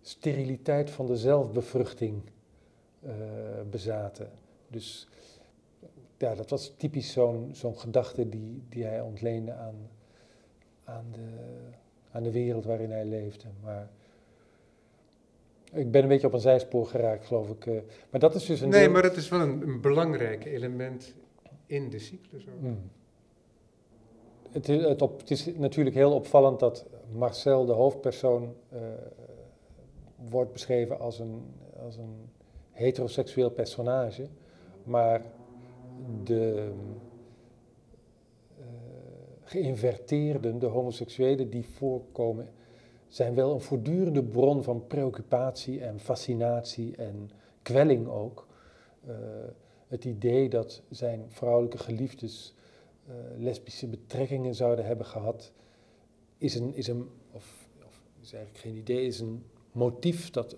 [0.00, 2.22] steriliteit van de zelfbevruchting
[3.70, 4.30] bezaten.
[4.68, 5.08] Dus
[6.16, 9.90] ja, dat was typisch zo'n zo'n gedachte die, die hij ontleende aan,
[10.84, 11.28] aan, de,
[12.10, 13.48] aan de wereld waarin hij leefde.
[13.62, 13.90] Maar
[15.72, 17.66] ik ben een beetje op een zijspoor geraakt, geloof ik.
[17.66, 17.74] Eh.
[18.10, 18.68] maar dat is dus een.
[18.68, 21.14] Nee, maar dat is wel een, een belangrijk element
[21.66, 22.48] in de cyclus.
[22.48, 22.60] Ook.
[22.60, 22.90] Hmm.
[24.50, 28.80] Het, is, het, op, het, is natuurlijk heel opvallend dat Marcel, de hoofdpersoon, uh,
[30.30, 31.42] wordt beschreven als een,
[31.84, 32.30] als een
[32.74, 34.28] heteroseksueel personage.
[34.84, 35.22] Maar
[36.24, 36.72] de
[38.58, 38.64] uh,
[39.40, 42.48] geïnverteerden, de homoseksuelen die voorkomen
[43.08, 47.30] zijn wel een voortdurende bron van preoccupatie en fascinatie en
[47.62, 48.46] kwelling ook.
[49.08, 49.14] Uh,
[49.88, 52.54] het idee dat zijn vrouwelijke geliefdes
[53.08, 55.52] uh, lesbische betrekkingen zouden hebben gehad,
[56.38, 60.56] is een, is een of, of, is eigenlijk geen idee, is een motief dat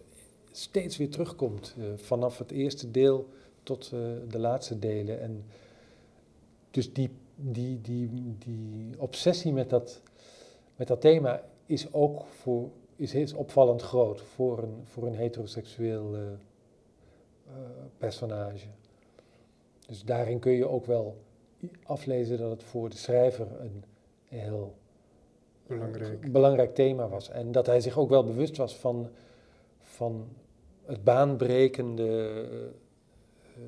[0.59, 1.75] steeds weer terugkomt.
[1.79, 3.29] Uh, vanaf het eerste deel
[3.63, 3.91] tot
[4.29, 5.21] de laatste delen.
[5.21, 5.45] En
[6.71, 10.03] dus die, die, die, die obsessie met dat,
[10.77, 16.15] met dat thema is ook voor, is, is opvallend groot voor een, voor een heteroseksueel
[16.15, 16.23] uh,
[17.99, 18.67] personage.
[19.87, 21.17] Dus daarin kun je ook wel
[21.83, 23.85] aflezen dat het voor de schrijver een
[24.25, 24.75] heel
[25.67, 27.31] belangrijk, belangrijk thema was.
[27.31, 29.09] En dat hij zich ook wel bewust was van,
[29.81, 30.29] van
[30.87, 32.45] het baanbrekende
[33.59, 33.65] uh,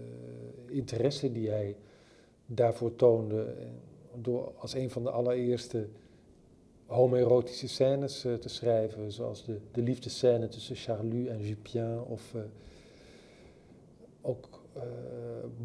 [0.77, 1.77] interesse die hij
[2.47, 3.55] daarvoor toonde.
[4.15, 5.89] Door als een van de allereerste
[6.87, 12.43] homoerotische scènes uh, te schrijven, zoals de, de liefdescène tussen Charlus en Jupien, of uh,
[14.21, 14.83] ook uh,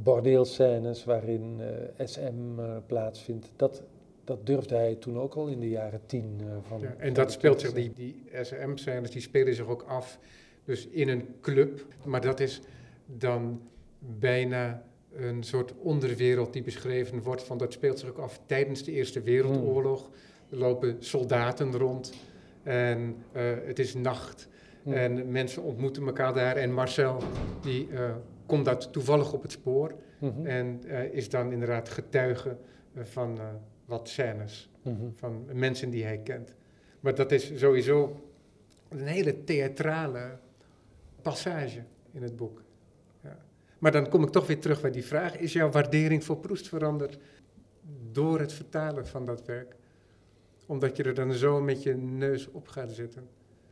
[0.04, 1.62] bordeelscènes waarin
[1.98, 3.52] SM plaatsvindt.
[3.56, 3.84] Dat,
[4.24, 6.80] dat durfde hij toen ook al in de jaren tien van.
[6.80, 10.20] Ja, en dat speelt zich, die, die SM-scènes, die spelen zich ook af,
[10.64, 12.62] dus in een club, maar dat is
[13.06, 13.62] dan
[14.00, 14.84] bijna
[15.16, 19.22] een soort onderwereld die beschreven wordt van dat speelt zich ook af tijdens de Eerste
[19.22, 20.06] Wereldoorlog.
[20.06, 20.14] Hmm.
[20.50, 22.14] Er lopen soldaten rond
[22.64, 24.48] en uh, het is nacht.
[24.86, 26.56] En mensen ontmoeten elkaar daar.
[26.56, 27.24] En Marcel,
[27.62, 29.94] die uh, komt dat toevallig op het spoor.
[30.20, 30.46] Mm-hmm.
[30.46, 32.58] En uh, is dan inderdaad getuige
[32.96, 33.40] van
[33.86, 34.70] wat scènes.
[34.82, 35.14] Mm-hmm.
[35.16, 36.54] Van mensen die hij kent.
[37.00, 38.22] Maar dat is sowieso
[38.90, 40.38] een hele theatrale
[41.24, 42.64] passage in het boek.
[43.24, 43.38] Ja.
[43.80, 45.38] Maar dan kom ik toch weer terug bij die vraag.
[45.38, 47.18] Is jouw waardering voor Proest veranderd
[48.12, 49.76] door het vertalen van dat werk?
[50.66, 53.28] Omdat je er dan zo met je neus op gaat zitten.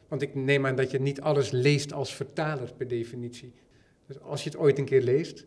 [0.07, 3.53] Want ik neem aan dat je niet alles leest als vertaler per definitie.
[4.05, 5.45] Dus als je het ooit een keer leest,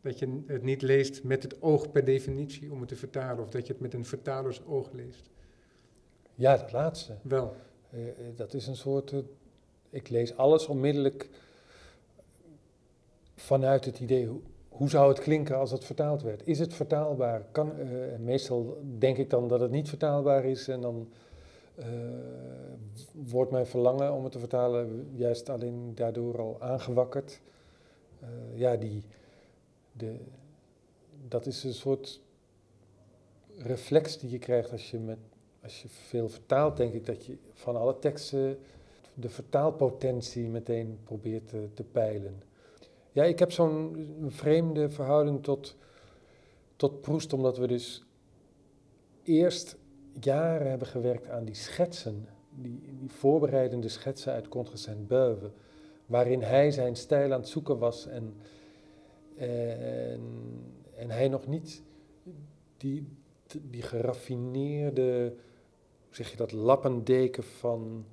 [0.00, 3.50] dat je het niet leest met het oog per definitie om het te vertalen, of
[3.50, 5.30] dat je het met een vertalers oog leest.
[6.34, 7.16] Ja, dat laatste.
[7.22, 7.56] Wel.
[7.94, 8.00] Uh,
[8.34, 9.12] dat is een soort.
[9.12, 9.18] Uh,
[9.92, 11.28] ik lees alles onmiddellijk
[13.34, 14.28] vanuit het idee.
[14.68, 16.46] Hoe, zou het klinken als het vertaald werd?
[16.46, 17.42] Is het vertaalbaar?
[17.52, 21.08] Kan, uh, meestal denk ik dan dat het niet vertaalbaar is en dan
[23.12, 27.40] wordt mijn verlangen om het te vertalen juist alleen daardoor al aangewakkerd.
[28.54, 29.02] ja, die,
[29.92, 30.16] de,
[31.28, 32.20] dat is een soort
[33.56, 35.18] reflex die je krijgt als je, met,
[35.62, 38.58] als je veel vertaalt, denk ik, dat je van alle teksten
[39.14, 42.42] de vertaalpotentie meteen probeert te, te peilen.
[43.12, 45.76] Ja, ik heb zo'n vreemde verhouding tot,
[46.76, 48.04] tot Proest, omdat we dus
[49.22, 49.76] eerst
[50.20, 55.50] jaren hebben gewerkt aan die schetsen, die, die voorbereidende schetsen uit Contre Saint-Beuve,
[56.06, 58.34] waarin hij zijn stijl aan het zoeken was en
[59.36, 60.20] en,
[60.96, 61.82] en hij nog niet
[62.76, 63.08] die,
[63.62, 65.34] die geraffineerde,
[66.06, 68.04] hoe zeg je dat, lappendeken van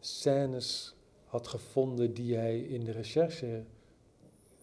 [0.00, 0.94] scènes
[1.24, 3.64] had gevonden die hij in de recherche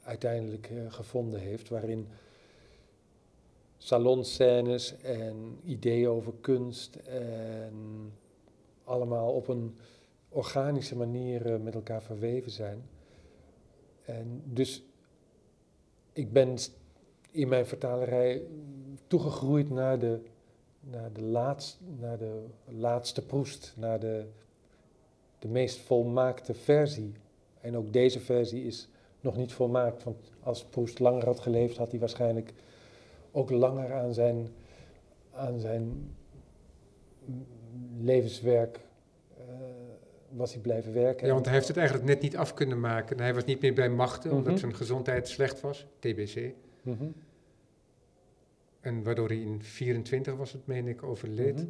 [0.04, 2.08] uiteindelijk uh, gevonden heeft, waarin
[3.78, 7.74] salonscènes en ideeën over kunst en
[8.84, 9.78] allemaal op een
[10.30, 12.90] organische manier uh, met elkaar verweven zijn.
[14.06, 14.84] En dus
[16.14, 16.58] ik ben
[17.32, 18.42] in mijn vertalerij
[19.08, 20.20] toegegroeid naar de,
[20.80, 24.26] naar de, laatste, naar de laatste proest, naar de,
[25.46, 27.12] de meest volmaakte versie.
[27.62, 28.90] En ook deze versie is
[29.22, 32.54] nog niet volmaakt, want als Proest langer had geleefd, had hij waarschijnlijk
[33.32, 34.48] ook langer aan zijn,
[35.32, 36.16] aan zijn
[38.02, 38.80] levenswerk
[39.40, 39.44] uh,
[40.30, 41.28] was hij blijven werken.
[41.28, 43.20] Ja, want hij heeft het eigenlijk net niet af kunnen maken.
[43.20, 44.60] Hij was niet meer bij machten, omdat Mhm.
[44.60, 46.52] zijn gezondheid slecht was, TBC.
[46.82, 47.06] Mhm.
[48.80, 51.56] En waardoor hij in 24 was het, meen ik, overleed.
[51.56, 51.66] Mhm.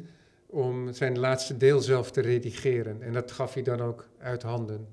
[0.46, 3.02] Om zijn laatste deel zelf te redigeren.
[3.02, 4.88] En dat gaf hij dan ook uit handen.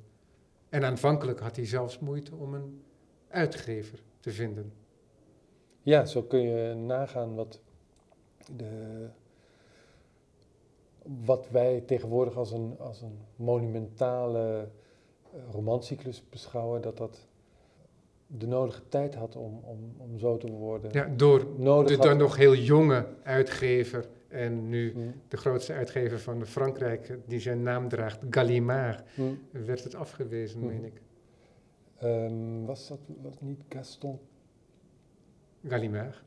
[0.69, 2.83] En aanvankelijk had hij zelfs moeite om een
[3.29, 4.73] uitgever te vinden.
[5.81, 7.59] Ja, zo kun je nagaan wat,
[8.55, 9.07] de,
[11.25, 14.67] wat wij tegenwoordig als een, als een monumentale
[15.35, 17.27] uh, romancyclus beschouwen, dat dat
[18.27, 20.91] de nodige tijd had om, om, om zo te worden.
[20.91, 25.73] Ja, door Nodig de had- dan nog heel jonge uitgever en nu Hm, de grootste
[25.73, 29.21] uitgever van Frankrijk, die zijn naam draagt, Gallimard, hm.
[29.65, 30.67] werd het afgewezen, Mhm.
[30.67, 31.01] meen ik.
[31.99, 34.19] Ehm, was dat was niet Gaston?
[35.67, 36.23] Gallimard.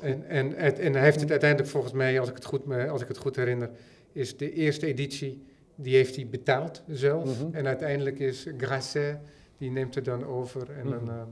[0.00, 3.02] En, en, het- en hij heeft het uiteindelijk volgens mij, als ik het goed, als
[3.02, 3.70] ik het goed herinner,
[4.12, 5.42] is de eerste editie,
[5.74, 7.42] die heeft hij betaald zelf.
[7.42, 7.54] Mhm.
[7.54, 9.18] En uiteindelijk is Grasset,
[9.58, 10.70] die neemt het dan over.
[10.70, 11.24] En dan, Mhm.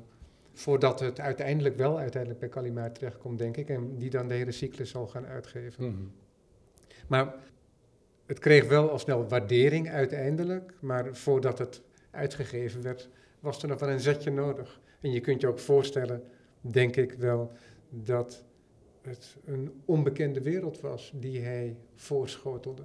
[0.56, 3.68] Voordat het uiteindelijk wel uiteindelijk bij Gallimard terechtkomt, denk ik.
[3.68, 5.84] En die dan de hele cyclus zal gaan uitgeven.
[5.84, 6.02] Mhm.
[7.06, 7.34] Maar
[8.26, 10.72] het kreeg wel al snel waardering uiteindelijk.
[10.80, 13.08] Maar voordat het uitgegeven werd,
[13.40, 14.80] was er nog wel een zetje nodig.
[15.00, 16.22] En je kunt je ook voorstellen,
[16.60, 17.52] denk ik wel,
[17.90, 18.44] dat
[19.02, 22.82] het een onbekende wereld was die hij voorschotelde.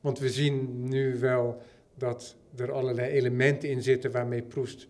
[0.00, 1.62] Want we zien nu wel
[1.94, 4.88] dat er allerlei elementen in zitten waarmee Proest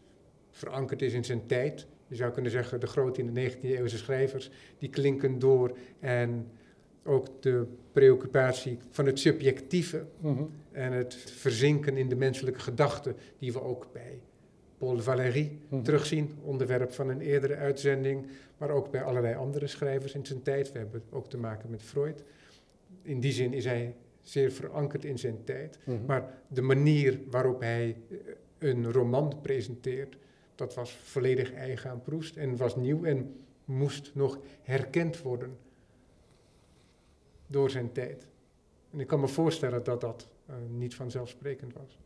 [0.60, 1.86] verankerd is in zijn tijd.
[2.06, 5.76] Je zou kunnen zeggen, de grote in de 19e eeuwse schrijvers, die klinken door.
[6.00, 6.46] En
[7.04, 10.42] ook de preoccupatie van het subjectieve Mhm.
[10.72, 14.20] en het verzinken in de menselijke gedachte, die we ook bij
[14.78, 15.82] Paul Valéry Mhm.
[15.82, 18.26] terugzien, onderwerp van een eerdere uitzending,
[18.58, 20.72] maar ook bij allerlei andere schrijvers in zijn tijd.
[20.72, 22.24] We hebben ook te maken met Freud.
[23.02, 25.78] In die zin is hij zeer verankerd in zijn tijd.
[25.84, 25.96] Mhm.
[26.06, 28.16] Maar de manier waarop hij eh,
[28.58, 30.16] een roman presenteert,
[30.60, 35.58] dat was volledig eigen aan Proest en was nieuw en moest nog herkend worden
[37.46, 38.26] door zijn tijd.
[38.90, 41.98] En ik kan me voorstellen dat dat eh, niet vanzelfsprekend was.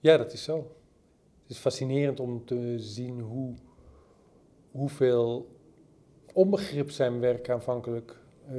[0.00, 0.56] Ja, dat is zo.
[1.42, 3.54] Het is fascinerend om te zien hoe,
[4.70, 5.56] hoeveel
[6.32, 8.54] onbegrip zijn werk aanvankelijk eh,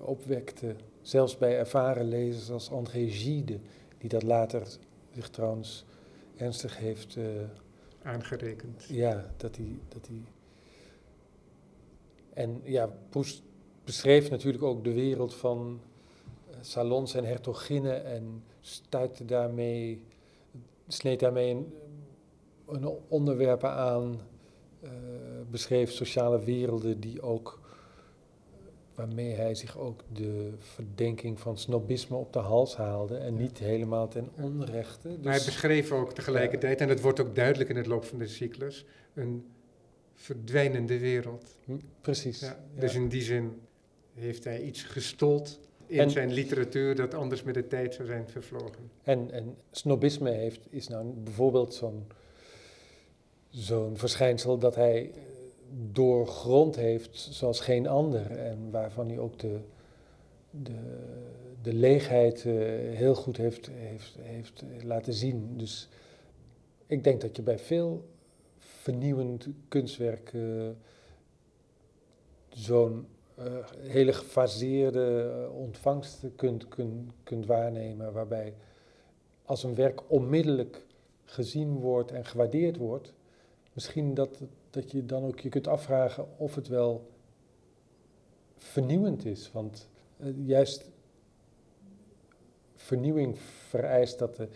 [0.00, 0.74] opwekte.
[1.02, 3.60] Zelfs bij ervaren lezers als André Gide,
[3.98, 4.78] die dat later
[5.10, 5.84] zich trouwens
[6.36, 7.16] ernstig heeft.
[7.16, 7.24] eh,
[8.02, 8.84] Aangerekend.
[8.88, 9.78] ja, dat hij.
[9.88, 10.22] Dat hij
[12.40, 12.88] en ja,
[13.84, 15.80] beschreef natuurlijk ook de wereld van
[16.50, 20.02] eh, salons en hertoginnen en stuitte daarmee,
[20.86, 21.66] sneed daarmee
[22.66, 24.20] een, onderwerpen aan,
[24.80, 24.90] eh,
[25.50, 27.59] beschreef sociale werelden die ook,
[29.00, 34.08] waarmee hij zich ook de verdenking van snobisme op de hals haalde en niet helemaal
[34.08, 35.08] ten onrechte.
[35.08, 38.18] Maar hij Dus, beschreef ook tegelijkertijd, en dat wordt ook duidelijk in het loop van
[38.18, 38.84] de cyclus,
[39.14, 39.46] een
[40.14, 41.56] verdwijnende wereld.
[41.64, 42.40] Hm, precies.
[42.40, 42.64] Ja.
[42.78, 43.60] Dus in die zin
[44.14, 48.28] heeft hij iets gestold in En- zijn literatuur dat anders met de tijd zou zijn
[48.28, 48.90] vervlogen.
[49.02, 52.06] En, en snobisme heeft, is nou bijvoorbeeld zo'n
[53.50, 55.10] zo'n verschijnsel dat hij
[55.92, 58.30] doorgrond heeft zoals geen ander.
[58.30, 59.60] En waarvan hij ook de,
[60.50, 60.98] de,
[61.62, 62.54] de leegheid eh,
[62.96, 65.56] heel goed heeft, heeft, heeft laten zien.
[65.56, 65.88] Dus
[66.86, 68.08] ik denk dat je bij veel
[68.58, 70.68] vernieuwend kunstwerk eh,
[72.48, 73.44] zo'n eh,
[73.78, 78.12] hele gefaseerde ontvangst kunt, kunt, kunt waarnemen.
[78.12, 78.54] Waarbij
[79.44, 80.86] als een werk onmiddellijk
[81.24, 83.12] gezien wordt en gewaardeerd wordt,
[83.72, 84.40] misschien dat,
[84.70, 87.10] dat je dan ook je kunt afvragen of het wel
[88.56, 89.52] vernieuwend is.
[89.52, 90.90] Want eh, juist
[92.74, 94.48] vernieuwing vereist dat de,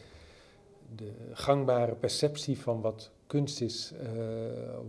[0.97, 4.09] de gangbare perceptie van wat kunst is, eh,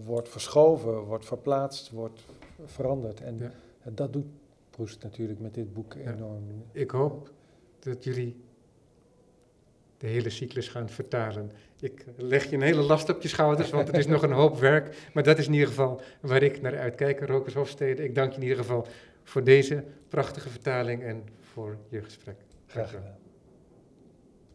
[0.05, 2.25] wordt verschoven, wordt verplaatst, wordt
[2.65, 3.21] veranderd.
[3.21, 3.51] En Ja.
[3.91, 4.25] dat doet
[4.69, 6.13] Proest natuurlijk met dit boek Ja.
[6.13, 6.43] enorm.
[6.71, 7.31] Ik hoop
[7.79, 8.35] dat jullie
[9.97, 11.51] de hele cyclus gaan vertalen.
[11.79, 14.59] Ik leg je een hele last op je schouders, want het is nog een hoop
[14.59, 14.95] werk.
[15.13, 18.03] Maar dat is in ieder geval waar ik naar uitkijk, Rokers Hofstede.
[18.03, 18.87] Ik dank je in ieder geval
[19.23, 21.23] voor deze prachtige vertaling en
[21.53, 22.35] voor je gesprek.
[22.67, 23.24] Graag gedaan.